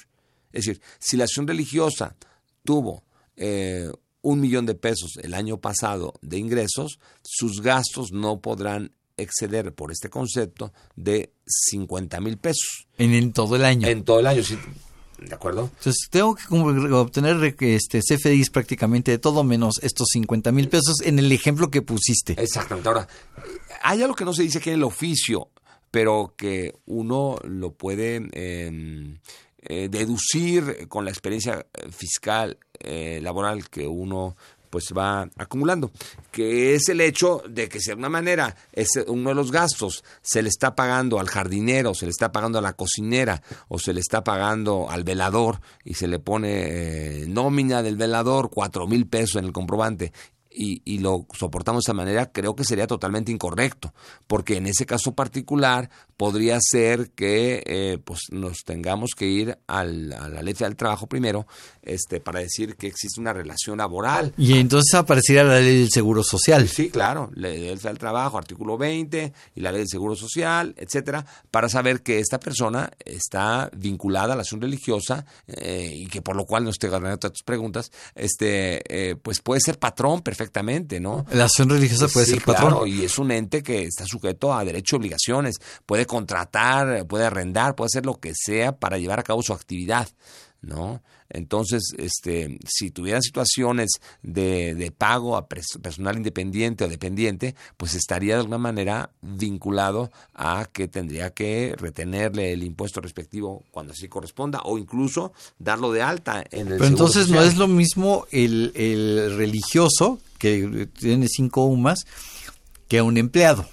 [0.53, 2.17] Es decir, si la acción religiosa
[2.65, 3.05] tuvo
[3.37, 3.91] eh,
[4.23, 9.93] un millón de pesos el año pasado de ingresos, sus gastos no podrán exceder por
[9.93, 12.89] este concepto de 50 mil pesos.
[12.99, 13.87] En, en todo el año.
[13.89, 14.59] En todo el año, sí.
[15.27, 15.71] ¿De acuerdo?
[15.79, 21.19] Entonces tengo que obtener este CFDIs prácticamente de todo menos estos 50 mil pesos en
[21.19, 22.35] el ejemplo que pusiste.
[22.39, 22.89] Exactamente.
[22.89, 23.09] Ahora,
[23.83, 25.49] hay algo que no se dice aquí en el oficio,
[25.91, 29.19] pero que uno lo puede eh,
[29.63, 34.37] eh, deducir con la experiencia fiscal eh, laboral que uno
[34.73, 35.93] pues va acumulando,
[36.31, 40.03] que es el hecho de que si de alguna manera es uno de los gastos
[40.23, 43.93] se le está pagando al jardinero, se le está pagando a la cocinera o se
[43.93, 49.07] le está pagando al velador y se le pone eh, nómina del velador cuatro mil
[49.07, 50.11] pesos en el comprobante
[50.55, 53.95] y, y, lo soportamos de esa manera, creo que sería totalmente incorrecto,
[54.27, 60.13] porque en ese caso particular podría ser que eh, pues nos tengamos que ir al,
[60.13, 61.47] a la ley del trabajo primero
[61.83, 64.33] este, para decir que existe una relación laboral.
[64.37, 66.69] Y entonces aparecería la ley del Seguro Social.
[66.69, 71.69] Sí, claro, ley del trabajo, artículo 20, y la ley del Seguro Social, etcétera, para
[71.69, 76.45] saber que esta persona está vinculada a la acción religiosa eh, y que por lo
[76.45, 81.25] cual no esté ganando tus preguntas, este, eh, pues puede ser patrón perfectamente perfectamente, ¿no?
[81.33, 82.71] La acción religiosa puede sí, ser patrón.
[82.71, 85.61] Claro, y es un ente que está sujeto a derecho y obligaciones.
[85.87, 90.09] Puede contratar, puede arrendar, puede hacer lo que sea para llevar a cabo su actividad.
[90.63, 91.03] ¿no?
[91.33, 98.35] Entonces, este, si tuvieran situaciones de, de pago a personal independiente o dependiente, pues estaría
[98.35, 104.61] de alguna manera vinculado a que tendría que retenerle el impuesto respectivo cuando así corresponda
[104.65, 109.37] o incluso darlo de alta en el Pero entonces no es lo mismo el, el
[109.37, 112.05] religioso que tiene cinco UMAS
[112.89, 113.67] que un empleado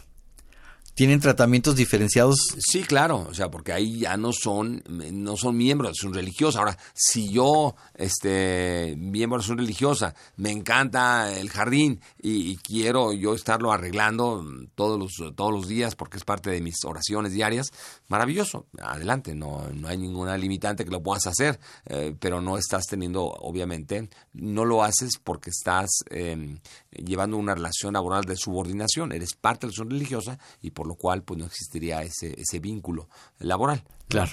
[1.00, 2.36] tienen tratamientos diferenciados.
[2.58, 6.58] Sí, claro, o sea, porque ahí ya no son no son miembros, son religiosos.
[6.58, 13.72] Ahora, si yo, este, miembro una religiosa, me encanta el jardín y, quiero yo estarlo
[13.72, 14.44] arreglando
[14.76, 17.68] todos los todos los días porque es parte de mis oraciones diarias,
[18.10, 22.84] maravilloso, adelante, no no hay ninguna limitante que lo puedas hacer, eh, pero no estás
[22.88, 26.60] teniendo, obviamente, no lo haces porque estás eh,
[26.92, 31.24] llevando una relación laboral de subordinación, eres parte de la religiosa y por lo cual
[31.24, 33.84] pues no existiría ese, ese vínculo laboral.
[34.10, 34.32] Claro.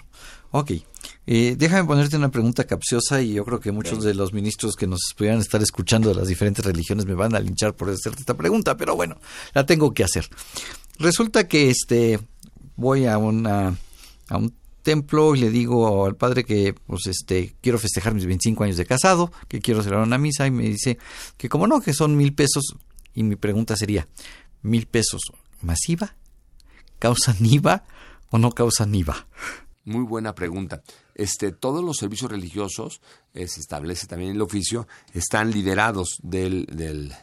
[0.53, 0.73] Ok.
[1.27, 4.87] Eh, déjame ponerte una pregunta capciosa y yo creo que muchos de los ministros que
[4.87, 8.35] nos pudieran estar escuchando de las diferentes religiones me van a linchar por hacerte esta
[8.35, 9.19] pregunta, pero bueno,
[9.53, 10.29] la tengo que hacer.
[10.99, 12.19] Resulta que este
[12.75, 13.77] voy a una
[14.29, 18.65] a un templo y le digo al padre que pues este quiero festejar mis 25
[18.65, 20.97] años de casado, que quiero celebrar una misa y me dice
[21.37, 22.77] que como no, que son mil pesos
[23.13, 24.09] y mi pregunta sería,
[24.63, 25.21] mil pesos
[25.61, 26.15] masiva
[26.99, 27.85] causan IVA
[28.31, 29.27] o no causan IVA?
[29.85, 30.83] Muy buena pregunta.
[31.15, 33.01] Este, todos los servicios religiosos,
[33.35, 37.15] eh, se establece también el oficio, están liderados del, del,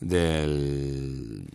[0.00, 1.48] del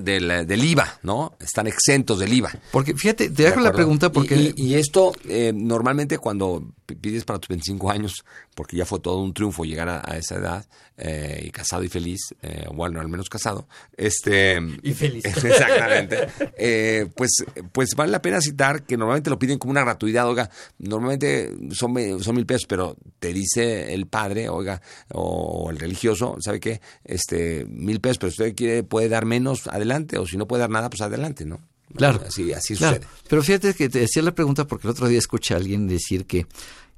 [0.00, 1.34] del, del, IVA, ¿no?
[1.40, 2.52] Están exentos del IVA.
[2.72, 4.36] Porque fíjate, te hago la pregunta porque...
[4.36, 6.62] Y, y, y esto, eh, normalmente cuando
[6.94, 10.36] pides para tus 25 años, porque ya fue todo un triunfo llegar a, a esa
[10.36, 10.66] edad,
[10.98, 14.58] eh, y casado y feliz, eh, bueno, al menos casado, este...
[14.82, 15.24] Y feliz.
[15.26, 16.26] Exactamente.
[16.56, 20.50] eh, pues, pues vale la pena citar que normalmente lo piden como una gratuidad, oiga,
[20.78, 24.80] normalmente son, son mil pesos, pero te dice el padre, oiga,
[25.12, 26.80] o el religioso, ¿sabe qué?
[27.04, 30.70] Este, mil pesos, pero usted quiere, puede dar menos, adelante, o si no puede dar
[30.70, 31.60] nada, pues adelante, ¿no?
[31.94, 32.20] Claro.
[32.26, 32.96] Así, así claro.
[32.96, 33.10] sucede.
[33.28, 36.26] Pero fíjate que te decía la pregunta porque el otro día escuché a alguien decir
[36.26, 36.46] que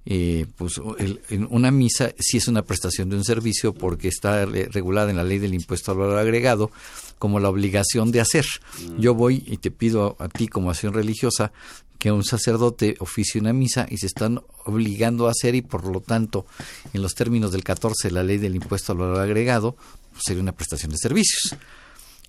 [0.06, 4.46] eh, pues el, en una misa sí es una prestación de un servicio porque está
[4.46, 6.70] regulada en la ley del impuesto al valor agregado
[7.18, 8.46] como la obligación de hacer.
[8.80, 9.00] Mm.
[9.00, 11.52] Yo voy y te pido a, a ti como acción religiosa
[11.98, 16.00] que un sacerdote oficie una misa y se están obligando a hacer y por lo
[16.00, 16.46] tanto
[16.94, 19.76] en los términos del 14 de la ley del impuesto al valor agregado
[20.12, 21.56] pues sería una prestación de servicios.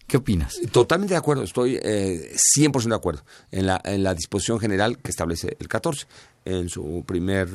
[0.10, 0.60] ¿Qué opinas?
[0.72, 5.68] Totalmente de acuerdo, estoy eh, 100% de acuerdo en la, disposición general que establece el
[5.68, 6.08] 14
[6.46, 7.48] en su primer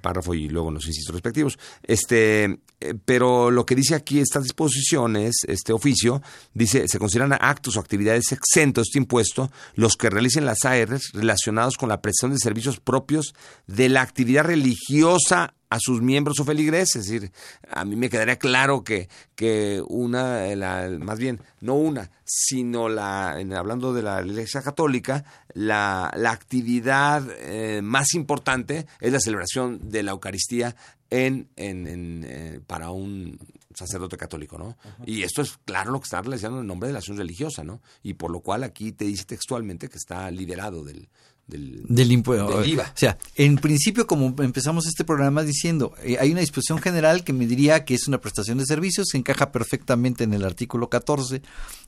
[0.00, 1.56] párrafo y luego en los incisos respectivos.
[1.84, 6.20] Este, eh, pero lo que dice aquí estas disposiciones, este oficio,
[6.52, 11.12] dice, se consideran actos o actividades exentos de este impuesto los que realicen las ARs
[11.12, 13.36] relacionados con la prestación de servicios propios
[13.68, 16.96] de la actividad religiosa a sus miembros o feligreses.
[17.02, 17.32] Es decir,
[17.68, 23.40] a mí me quedaría claro que, que una, la, más bien, no una, sino la,
[23.40, 29.80] en, hablando de la Iglesia Católica, la, la actividad eh, más importante es la celebración
[29.90, 30.76] de la Eucaristía
[31.10, 33.36] en, en, en eh, para un
[33.74, 34.76] sacerdote católico, ¿no?
[35.04, 37.64] Y esto es claro lo que está relacionado en el nombre de la acción religiosa,
[37.64, 37.80] ¿no?
[38.04, 41.08] Y por lo cual aquí te dice textualmente que está liberado del,
[41.46, 42.60] del, del impuesto.
[42.60, 42.84] Del IVA.
[42.84, 47.32] O sea, en principio, como empezamos este programa diciendo, eh, hay una disposición general que
[47.32, 51.42] me diría que es una prestación de servicios, se encaja perfectamente en el artículo 14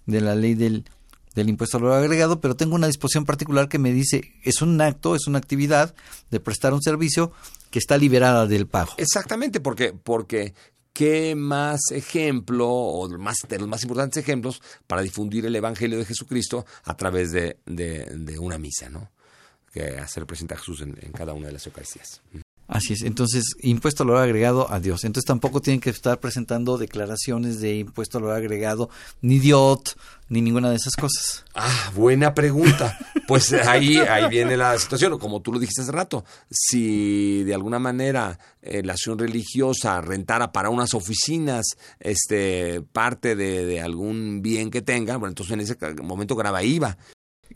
[0.07, 0.85] de la ley del
[1.35, 4.81] del impuesto al valor agregado, pero tengo una disposición particular que me dice es un
[4.81, 5.95] acto, es una actividad
[6.31, 7.31] de prestar un servicio
[7.71, 8.93] que está liberada del pago.
[8.97, 10.55] Exactamente, porque, porque
[10.95, 16.07] qué más ejemplo, o más, de los más importantes ejemplos, para difundir el Evangelio de
[16.07, 19.11] Jesucristo a través de, de, de una misa, ¿no?
[19.77, 22.23] Que hacer presente a Jesús en, en cada una de las Eucaristías.
[22.69, 25.05] Así es, entonces impuesto al valor agregado a Dios.
[25.05, 29.97] Entonces tampoco tienen que estar presentando declaraciones de impuesto al valor agregado, ni DIOT,
[30.31, 31.45] ni ninguna de esas cosas.
[31.55, 32.99] Ah, buena pregunta.
[33.29, 36.25] Pues ahí, ahí viene la situación, como tú lo dijiste hace rato.
[36.51, 41.65] Si de alguna manera eh, la acción religiosa rentara para unas oficinas
[42.01, 46.97] este parte de, de algún bien que tenga, bueno, entonces en ese momento graba IVA.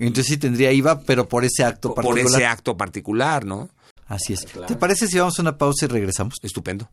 [0.01, 2.41] Entonces sí tendría IVA, pero por ese acto Por particular.
[2.41, 3.69] ese acto particular, ¿no?
[4.07, 4.47] Así es.
[4.67, 6.35] ¿Te parece si vamos a una pausa y regresamos?
[6.43, 6.89] Estupendo.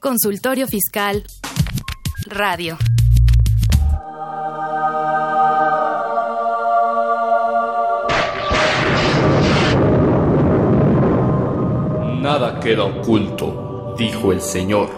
[0.00, 1.24] Consultorio Fiscal
[2.26, 2.78] Radio.
[12.20, 14.88] Nada queda oculto, dijo el Señor.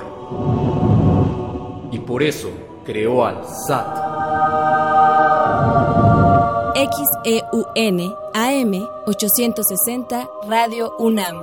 [1.92, 2.51] Y por eso
[2.89, 3.86] creó al SAT.
[6.74, 11.36] XEUN AM 860 Radio UNAM.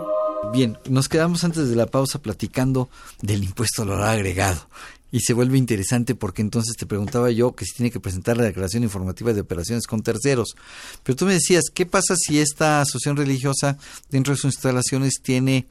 [0.52, 2.90] Bien, nos quedamos antes de la pausa platicando
[3.22, 4.68] del impuesto al valor agregado.
[5.12, 8.44] Y se vuelve interesante porque entonces te preguntaba yo que si tiene que presentar la
[8.44, 10.56] declaración informativa de operaciones con terceros.
[11.04, 13.78] Pero tú me decías, ¿qué pasa si esta asociación religiosa
[14.10, 15.68] dentro de sus instalaciones tiene,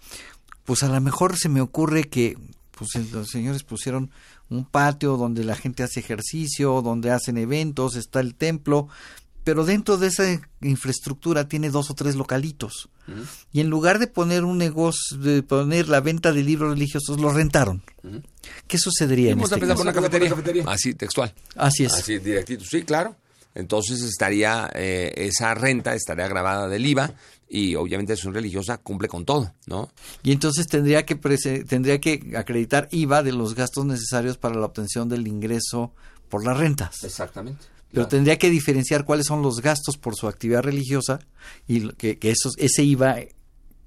[0.64, 2.36] pues a lo mejor se me ocurre que
[2.76, 4.10] pues los señores pusieron
[4.50, 8.88] un patio donde la gente hace ejercicio, donde hacen eventos, está el templo,
[9.42, 10.24] pero dentro de esa
[10.62, 12.88] infraestructura tiene dos o tres localitos.
[13.52, 17.30] Y en lugar de poner un negocio, de poner la venta de libros religiosos, lo
[17.32, 17.82] rentaron.
[18.66, 19.84] ¿Qué sucedería en Vamos este a empezar caso?
[19.84, 20.64] por una cafetería.
[20.66, 21.34] Así, textual.
[21.56, 21.92] Así es.
[21.92, 22.64] Así, directito.
[22.64, 23.16] Sí, claro.
[23.54, 27.14] Entonces estaría, eh, esa renta estaría grabada del IVA
[27.48, 29.90] y obviamente acción religiosa cumple con todo, ¿no?
[30.24, 35.08] Y entonces tendría que tendría que acreditar IVA de los gastos necesarios para la obtención
[35.08, 35.92] del ingreso
[36.28, 37.04] por las rentas.
[37.04, 37.64] Exactamente.
[37.92, 41.20] Pero tendría que diferenciar cuáles son los gastos por su actividad religiosa
[41.68, 43.18] y lo- que, que esos, ese IVA,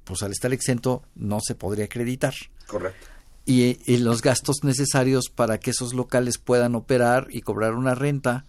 [0.05, 2.33] pues al estar exento, no se podría acreditar.
[2.67, 3.05] Correcto.
[3.45, 8.45] Y, y los gastos necesarios para que esos locales puedan operar y cobrar una renta,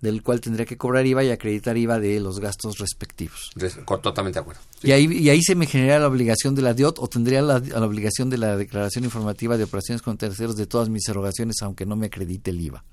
[0.00, 3.50] del cual tendría que cobrar IVA y acreditar IVA de los gastos respectivos.
[4.02, 4.60] Totalmente de acuerdo.
[4.82, 7.58] Y, ahí, y ahí se me genera la obligación de la DIOT o tendría la,
[7.58, 11.86] la obligación de la declaración informativa de operaciones con terceros de todas mis erogaciones, aunque
[11.86, 12.84] no me acredite el IVA.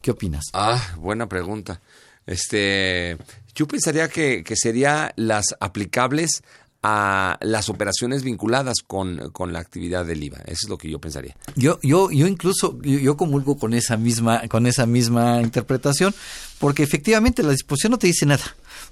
[0.00, 0.46] ¿Qué opinas?
[0.52, 1.80] Ah, buena pregunta.
[2.26, 3.16] Este,
[3.54, 6.42] yo pensaría que, que sería las aplicables
[6.82, 10.38] a las operaciones vinculadas con, con la actividad del IVA.
[10.46, 11.36] Eso es lo que yo pensaría.
[11.54, 16.12] Yo, yo, yo incluso, yo, comulgo con esa misma, con esa misma interpretación,
[16.58, 18.44] porque efectivamente la disposición no te dice nada.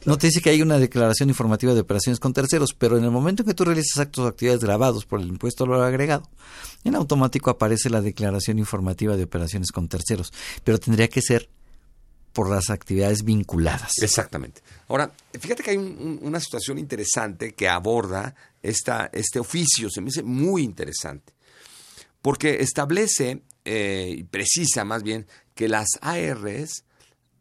[0.05, 3.11] No te dice que hay una declaración informativa de operaciones con terceros, pero en el
[3.11, 6.29] momento en que tú realizas actos o actividades grabados por el impuesto al valor agregado,
[6.85, 10.33] en automático aparece la declaración informativa de operaciones con terceros,
[10.63, 11.51] pero tendría que ser
[12.33, 13.93] por las actividades vinculadas.
[14.03, 14.63] Exactamente.
[14.89, 20.01] Ahora, fíjate que hay un- un- una situación interesante que aborda esta, este oficio, se
[20.01, 21.33] me hace muy interesante,
[22.23, 26.85] porque establece eh, y precisa más bien que las ARs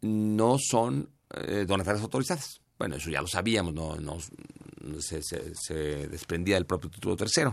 [0.02, 2.60] no son eh, donatarias autorizadas.
[2.78, 4.18] Bueno, eso ya lo sabíamos, no, no-
[5.00, 5.74] se
[6.08, 7.52] desprendía del propio título tercero.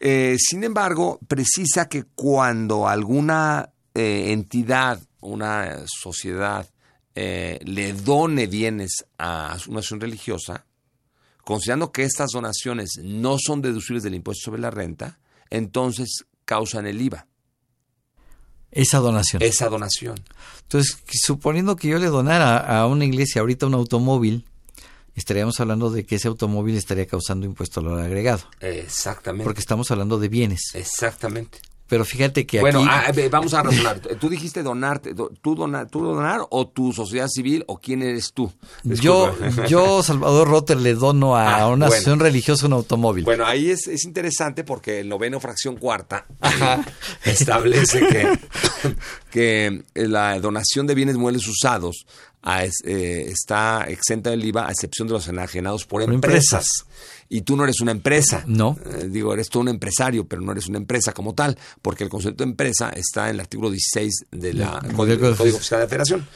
[0.00, 6.68] Eh, sin embargo, precisa que cuando alguna eh, entidad, una sociedad,
[7.14, 10.66] eh, le done bienes a una acción religiosa,
[11.44, 15.18] considerando que estas donaciones no son deducibles del impuesto sobre la renta,
[15.50, 17.26] entonces causan el IVA.
[18.72, 19.40] Esa donación.
[19.42, 20.16] Esa donación.
[20.62, 24.44] Entonces, suponiendo que yo le donara a una iglesia ahorita un automóvil,
[25.14, 29.44] estaríamos hablando de que ese automóvil estaría causando impuesto al valor agregado, Exactamente.
[29.44, 30.74] porque estamos hablando de bienes.
[30.74, 31.60] Exactamente.
[31.86, 32.88] Pero fíjate que Bueno, aquí...
[32.90, 34.00] ah, ve, vamos a razonar.
[34.00, 38.32] Tú dijiste donarte, do- tú, donar, tú donar o tu sociedad civil o quién eres
[38.32, 38.50] tú.
[38.84, 39.66] yo, Disculpa.
[39.66, 41.86] yo, Salvador Rotter, le dono a Ah, una bueno.
[41.86, 43.24] asociación religiosa un automóvil.
[43.24, 46.24] Bueno, ahí es, es interesante porque el noveno fracción cuarta
[47.24, 48.38] establece que,
[49.30, 52.06] que la donación de bienes muebles usados
[52.42, 52.70] a eh,
[53.30, 56.66] está exenta del IVA a excepción de los enajenados por, Por empresas.
[56.84, 56.86] empresas.
[57.34, 58.44] Y tú no eres una empresa.
[58.46, 58.78] No.
[58.86, 62.08] Eh, digo, eres tú un empresario, pero no eres una empresa como tal, porque el
[62.08, 65.84] concepto de empresa está en el artículo 16 del Del Código, Código Código Fiscal de
[65.84, 66.28] la Federación.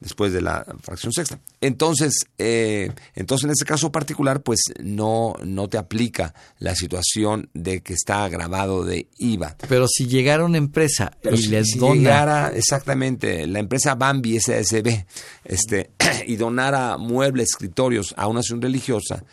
[0.00, 1.38] después de la fracción sexta.
[1.60, 7.82] Entonces, eh, entonces en este caso particular, pues no, no te aplica la situación de
[7.82, 9.54] que está agravado de IVA.
[9.68, 13.96] Pero si llegara una empresa Pero y si, les si dona llegara exactamente la empresa
[13.96, 15.04] Bambi SSB
[15.44, 15.90] este,
[16.26, 19.24] y donara muebles, escritorios a una acción religiosa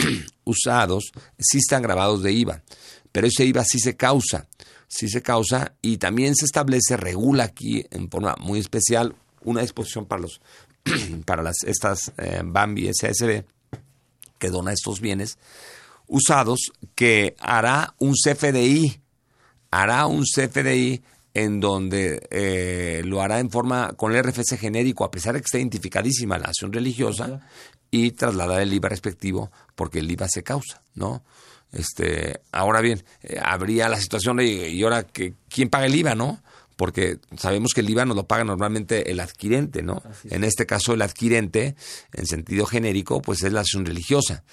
[0.44, 2.62] usados, sí están grabados de IVA.
[3.12, 4.48] Pero ese IVA sí se causa,
[4.88, 10.06] sí se causa y también se establece, regula aquí en forma muy especial una disposición
[10.06, 10.40] para los
[11.26, 13.44] para las estas eh, Bambi SSB
[14.38, 15.38] que dona estos bienes
[16.10, 19.00] usados que hará un CFDI,
[19.70, 25.10] hará un CFDI en donde eh, lo hará en forma con el RFC genérico, a
[25.12, 27.40] pesar de que esté identificadísima la acción religiosa,
[27.90, 31.22] y trasladar el IVA respectivo, porque el IVA se causa, ¿no?
[31.72, 36.14] Este, ahora bien, eh, habría la situación de, y ahora, que, ¿quién paga el IVA,
[36.14, 36.42] no?
[36.76, 40.02] Porque sabemos que el IVA nos lo paga normalmente el adquirente, ¿no?
[40.24, 41.76] En este caso, el adquirente,
[42.12, 44.44] en sentido genérico, pues es la acción religiosa,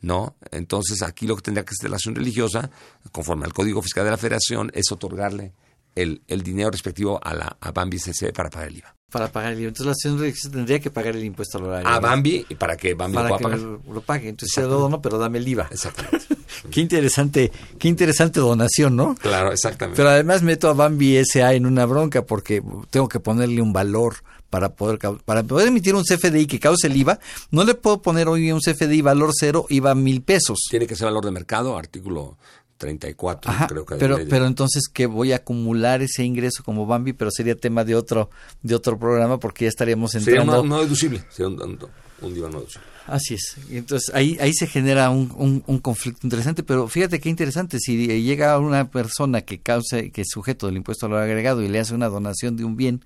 [0.00, 0.36] ¿no?
[0.50, 2.70] Entonces, aquí lo que tendría que ser la acción religiosa,
[3.12, 5.52] conforme al Código Fiscal de la Federación, es otorgarle
[5.94, 8.95] el, el dinero respectivo a la a Bambi CC para pagar el IVA.
[9.10, 9.68] Para pagar el IVA.
[9.68, 11.88] Entonces la religiosa tendría que pagar el impuesto al horario.
[11.88, 13.68] A Bambi, y para que Bambi para lo que pueda pagar.
[13.86, 14.28] lo, lo pague.
[14.28, 15.68] Entonces se lo dono, pero dame el IVA.
[15.70, 16.26] Exactamente.
[16.70, 19.14] qué interesante, qué interesante donación, ¿no?
[19.14, 19.96] Claro, exactamente.
[19.96, 24.16] Pero además meto a Bambi SA en una bronca porque tengo que ponerle un valor
[24.50, 27.18] para poder para poder emitir un CFDI que cause el IVA.
[27.50, 30.58] No le puedo poner hoy un CFDI valor cero IVA mil pesos.
[30.70, 32.36] Tiene que ser valor de mercado, artículo
[32.76, 37.12] 34, Ajá, creo que pero, pero entonces que voy a acumular ese ingreso como Bambi,
[37.12, 38.30] pero sería tema de otro
[38.62, 40.62] de otro programa porque ya estaríamos Sería entrando.
[40.62, 41.78] no, no deducible, sería un, un,
[42.22, 42.86] un IVA no deducible.
[43.06, 43.56] Así es.
[43.70, 48.06] Entonces ahí, ahí se genera un, un, un conflicto interesante, pero fíjate qué interesante, si
[48.22, 51.78] llega una persona que cause, que es sujeto del impuesto al valor agregado y le
[51.78, 53.04] hace una donación de un bien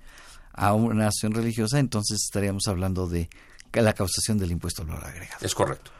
[0.53, 3.29] a una acción religiosa, entonces estaríamos hablando de
[3.73, 5.37] la causación del impuesto al valor agregado.
[5.45, 5.91] Es correcto.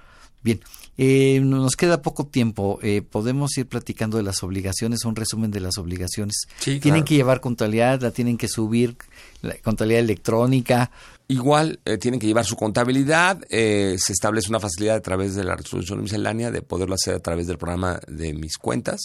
[0.44, 0.60] Bien,
[0.98, 2.80] eh, nos queda poco tiempo.
[2.82, 6.48] Eh, podemos ir platicando de las obligaciones, un resumen de las obligaciones.
[6.60, 7.06] Sí, tienen claro.
[7.06, 8.98] que llevar contabilidad, la tienen que subir,
[9.42, 10.92] la contabilidad electrónica.
[11.32, 15.46] Igual eh, tienen que llevar su contabilidad, eh, se establece una facilidad a través de
[15.46, 19.00] la resolución miscelánea de poderlo hacer a través del programa de mis cuentas,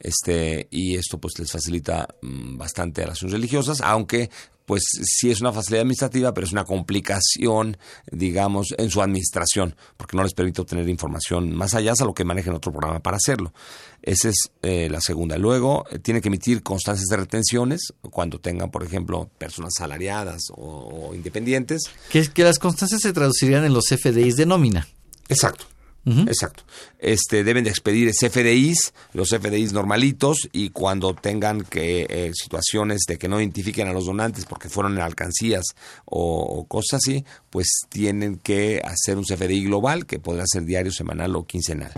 [0.00, 4.28] este y esto pues les facilita mm, bastante a las religiosas, aunque
[4.68, 7.78] pues sí es una facilidad administrativa, pero es una complicación,
[8.12, 12.22] digamos, en su administración, porque no les permite obtener información más allá a lo que
[12.22, 13.54] manejen otro programa para hacerlo.
[14.02, 15.38] Esa es eh, la segunda.
[15.38, 21.08] Luego, eh, tiene que emitir constancias de retenciones cuando tengan, por ejemplo, personas salariadas o,
[21.08, 21.84] o independientes.
[22.10, 24.86] Que, que las constancias se traducirían en los FDIs de nómina.
[25.30, 25.64] Exacto.
[26.26, 26.64] Exacto.
[26.98, 33.18] Este, deben de expedir CFDIs, los CFDIs normalitos, y cuando tengan que eh, situaciones de
[33.18, 35.64] que no identifiquen a los donantes porque fueron en alcancías
[36.04, 40.92] o, o cosas así, pues tienen que hacer un CFDI global que podrá ser diario,
[40.92, 41.92] semanal o quincenal,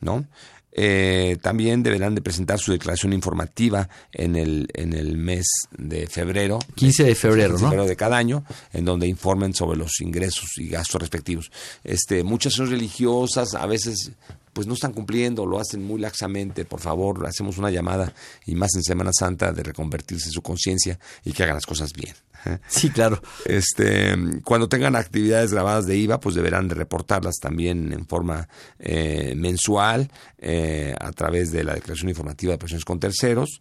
[0.00, 0.26] ¿no?
[0.72, 5.46] Eh, también deberán de presentar su declaración informativa en el, en el mes
[5.76, 6.58] de febrero.
[6.76, 7.84] 15 de febrero, ¿no?
[7.84, 11.50] de cada año, en donde informen sobre los ingresos y gastos respectivos.
[11.82, 14.12] Este, muchas son religiosas, a veces
[14.52, 18.12] pues no están cumpliendo, lo hacen muy laxamente, por favor, hacemos una llamada
[18.46, 21.92] y más en Semana Santa de reconvertirse en su conciencia y que hagan las cosas
[21.92, 22.14] bien.
[22.68, 23.20] Sí, claro.
[23.44, 28.48] Este, cuando tengan actividades grabadas de IVA, pues deberán de reportarlas también en forma
[28.78, 33.60] eh, mensual eh, a través de la declaración informativa de operaciones con terceros,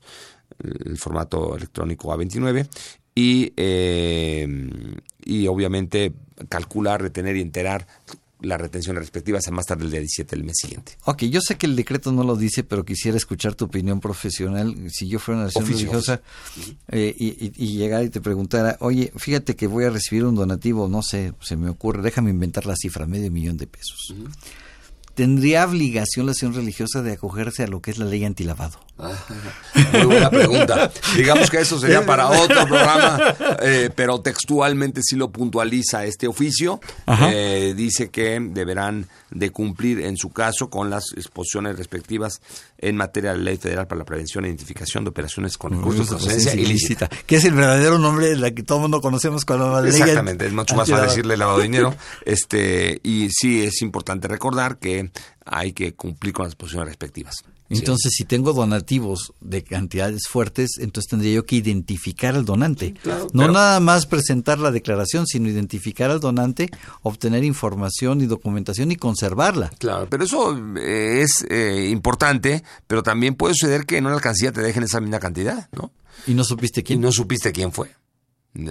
[0.63, 2.69] el formato electrónico A29
[3.15, 4.47] y eh,
[5.29, 6.13] y obviamente
[6.49, 7.85] calcular, retener y enterar
[8.41, 10.97] las retenciones respectivas a más tarde el día 17 del mes siguiente.
[11.05, 14.75] Ok, yo sé que el decreto no lo dice, pero quisiera escuchar tu opinión profesional.
[14.89, 16.21] Si yo fuera una nación Oficio, religiosa
[16.87, 20.35] eh, y, y, y llegara y te preguntara, oye, fíjate que voy a recibir un
[20.35, 24.13] donativo, no sé, se me ocurre, déjame inventar la cifra, medio millón de pesos.
[25.19, 28.79] ¿Tendría obligación la acción religiosa de acogerse a lo que es la ley antilavado?
[29.91, 30.89] Muy buena pregunta.
[31.13, 36.79] Digamos que eso sería para otro programa, eh, pero textualmente sí lo puntualiza este oficio.
[37.33, 42.41] Eh, dice que deberán de cumplir en su caso con las exposiciones respectivas
[42.77, 46.15] en materia de ley federal para la prevención e identificación de operaciones con recursos de
[46.15, 47.09] procedencia ilícita.
[47.25, 49.91] Que es el verdadero nombre de la que todo el mundo conocemos con la ley
[49.91, 51.95] Exactamente, es mucho más fácil decirle lavado de dinero.
[52.25, 55.11] Este, y sí es importante recordar que
[55.45, 57.43] hay que cumplir con las exposiciones respectivas.
[57.69, 62.93] Entonces, si tengo donativos de cantidades fuertes, entonces tendría yo que identificar al donante.
[62.95, 66.69] claro, no pero- nada más presentar la declaración, sino identificar al donante,
[67.03, 69.69] obtener información y documentación y conservarla.
[69.77, 74.51] Claro, pero eso eh, es eh, importante, pero también puede suceder que en una alcancía
[74.51, 75.91] te dejen esa misma cantidad, ¿no?
[76.27, 76.99] Y no supiste quién.
[76.99, 77.91] Y no supiste quién fue.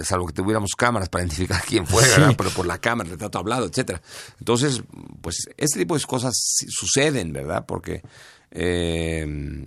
[0.02, 2.34] salvo que tuviéramos cámaras para identificar quién fue, ¿verdad?
[2.36, 4.02] pero por la cámara, el retrato hablado, etcétera.
[4.40, 4.82] Entonces,
[5.20, 6.34] pues este tipo de cosas
[6.68, 7.64] suceden, ¿verdad?
[7.66, 8.02] Porque
[8.50, 9.66] eh,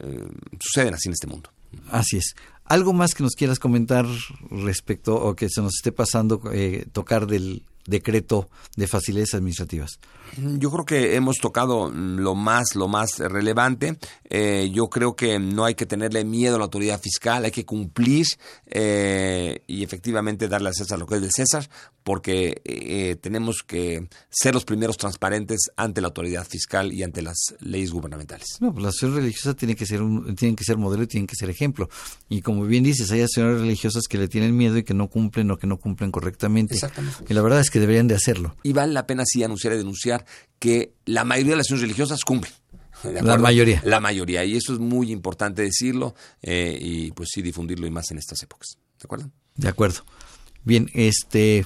[0.00, 0.28] eh,
[0.60, 1.50] suceden así en este mundo.
[1.90, 2.34] Así es.
[2.64, 4.06] ¿Algo más que nos quieras comentar
[4.50, 9.98] respecto o que se nos esté pasando eh, tocar del decreto de facilidades administrativas?
[10.36, 13.98] Yo creo que hemos tocado lo más, lo más relevante.
[14.28, 17.64] Eh, yo creo que no hay que tenerle miedo a la autoridad fiscal, hay que
[17.64, 18.26] cumplir
[18.66, 21.68] eh, y efectivamente darle a César lo que es de César,
[22.04, 27.54] porque eh, tenemos que ser los primeros transparentes ante la autoridad fiscal y ante las
[27.60, 28.58] leyes gubernamentales.
[28.60, 31.26] No, pues las acciones religiosas tienen que ser un, tienen que ser modelo y tienen
[31.26, 31.88] que ser ejemplo.
[32.28, 35.50] Y como bien dices, hay acciones religiosas que le tienen miedo y que no cumplen
[35.50, 36.74] o que no cumplen correctamente.
[36.74, 37.24] Exactamente.
[37.28, 38.56] Y la verdad es que deberían de hacerlo.
[38.62, 40.24] Y vale la pena sí anunciar y denunciar
[40.58, 42.52] que la mayoría de las acciones religiosas cumplen.
[43.04, 43.80] La mayoría.
[43.84, 44.44] La mayoría.
[44.44, 48.42] Y eso es muy importante decirlo eh, y pues sí difundirlo y más en estas
[48.42, 48.76] épocas.
[48.98, 49.30] ¿De acuerdo?
[49.54, 50.04] De acuerdo.
[50.64, 51.64] Bien, este,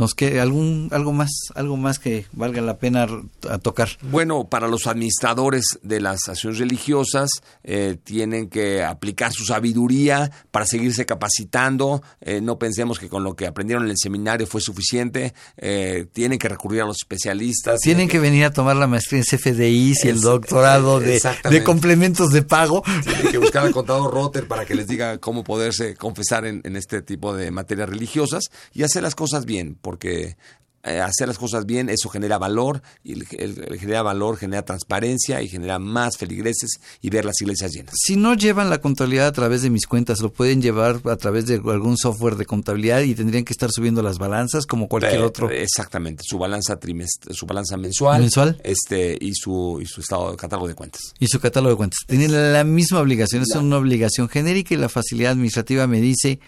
[0.00, 3.06] ¿Nos queda algún, algo más, algo más que valga la pena
[3.50, 3.90] a tocar?
[4.10, 7.28] Bueno, para los administradores de las acciones religiosas
[7.64, 12.02] eh, tienen que aplicar su sabiduría para seguirse capacitando.
[12.22, 15.34] Eh, no pensemos que con lo que aprendieron en el seminario fue suficiente.
[15.58, 17.80] Eh, tienen que recurrir a los especialistas.
[17.80, 21.20] Tienen que, venir a tomar la maestría en CFDI y el doctorado de,
[21.50, 22.82] de, complementos de pago.
[23.04, 26.76] Tienen que buscar al contador Rotter para que les diga cómo poderse confesar en, en
[26.76, 30.36] este tipo de materias religiosas y hacer las cosas bien porque
[30.82, 35.42] eh, hacer las cosas bien, eso genera valor, y el, el, genera valor, genera transparencia
[35.42, 37.92] y genera más feligreses y ver las iglesias llenas.
[37.98, 41.46] Si no llevan la contabilidad a través de mis cuentas, lo pueden llevar a través
[41.46, 45.24] de algún software de contabilidad y tendrían que estar subiendo las balanzas como cualquier Eh,
[45.24, 45.50] otro.
[45.50, 48.60] Exactamente, su balanza trimest su balanza mensual, ¿Mensual?
[48.62, 51.02] este y su y su estado catálogo de cuentas.
[51.18, 51.98] Y su catálogo de cuentas.
[52.06, 56.40] Tienen la misma obligación, es una obligación genérica y la facilidad administrativa me dice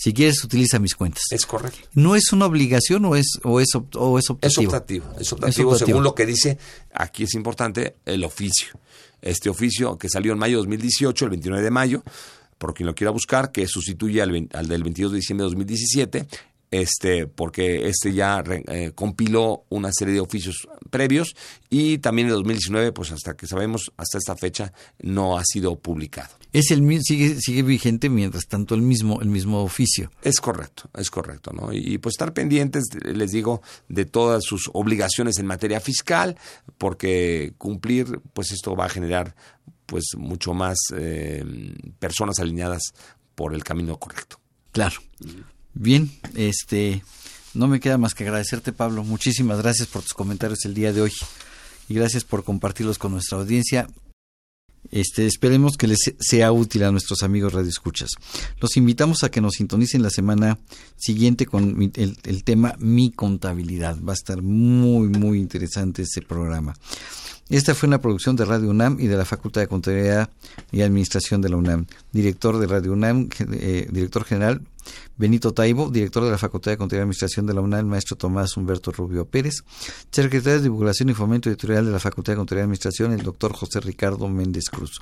[0.00, 1.24] si quieres utiliza mis cuentas.
[1.30, 1.86] Es correcto.
[1.92, 4.40] ¿No es una obligación o es o es, o es optativo?
[4.40, 6.56] Es optativo, es optativo, según lo que dice,
[6.94, 8.80] aquí es importante, el oficio.
[9.20, 12.02] Este oficio que salió en mayo de 2018, el 29 de mayo,
[12.56, 16.26] por quien lo quiera buscar, que sustituye al, del 22 de diciembre de 2017,
[16.70, 21.36] este, porque este ya eh, compiló una serie de oficios previos
[21.68, 24.72] y también en 2019, pues hasta que sabemos, hasta esta fecha,
[25.02, 26.39] no ha sido publicado.
[26.52, 30.10] Es el sigue sigue vigente mientras tanto el mismo el mismo oficio.
[30.22, 31.72] Es correcto, es correcto, ¿no?
[31.72, 36.36] Y, y, pues estar pendientes, les digo, de todas sus obligaciones en materia fiscal,
[36.78, 39.34] porque cumplir, pues esto va a generar,
[39.86, 41.44] pues mucho más eh,
[41.98, 42.94] personas alineadas
[43.34, 44.40] por el camino correcto.
[44.72, 44.96] Claro.
[45.74, 47.02] Bien, este
[47.54, 49.02] no me queda más que agradecerte Pablo.
[49.02, 51.12] Muchísimas gracias por tus comentarios el día de hoy
[51.88, 53.88] y gracias por compartirlos con nuestra audiencia.
[54.90, 58.10] Este, esperemos que les sea útil a nuestros amigos radioescuchas.
[58.60, 60.58] Los invitamos a que nos sintonicen la semana
[60.96, 63.98] siguiente con el, el tema Mi contabilidad.
[64.02, 66.74] Va a estar muy, muy interesante ese programa.
[67.50, 70.30] Esta fue una producción de Radio UNAM y de la Facultad de Contabilidad
[70.70, 71.86] y Administración de la UNAM.
[72.12, 74.62] Director de Radio UNAM, eh, director general
[75.16, 78.56] Benito Taibo, director de la Facultad de Contabilidad y Administración de la UNAM, maestro Tomás
[78.56, 79.64] Humberto Rubio Pérez,
[80.10, 83.52] secretario de Divulgación y Fomento Editorial de la Facultad de Contabilidad y Administración, el doctor
[83.52, 85.00] José Ricardo Méndez Cruz.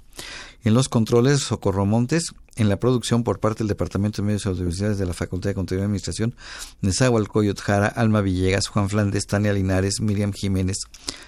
[0.65, 4.99] En los controles, Socorro Montes, en la producción por parte del Departamento de Medios Audiovisuales
[4.99, 6.35] de la Facultad de Contabilidad y Administración,
[6.83, 10.77] Nezahualcóyotl Jara, Alma Villegas, Juan Flandes, Tania Linares, Miriam Jiménez,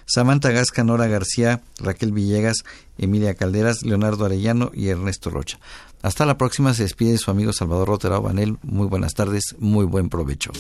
[0.06, 2.64] Samantha Gasca, Nora García, Raquel Villegas,
[2.98, 5.58] Emilia Calderas, Leonardo Arellano y Ernesto Rocha.
[6.02, 8.58] Hasta la próxima, se despide su amigo Salvador Rotera Banel.
[8.62, 10.50] Muy buenas tardes, muy buen provecho.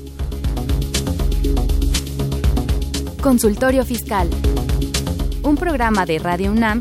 [3.20, 4.30] Consultorio Fiscal.
[5.42, 6.80] Un programa de Radio UNAM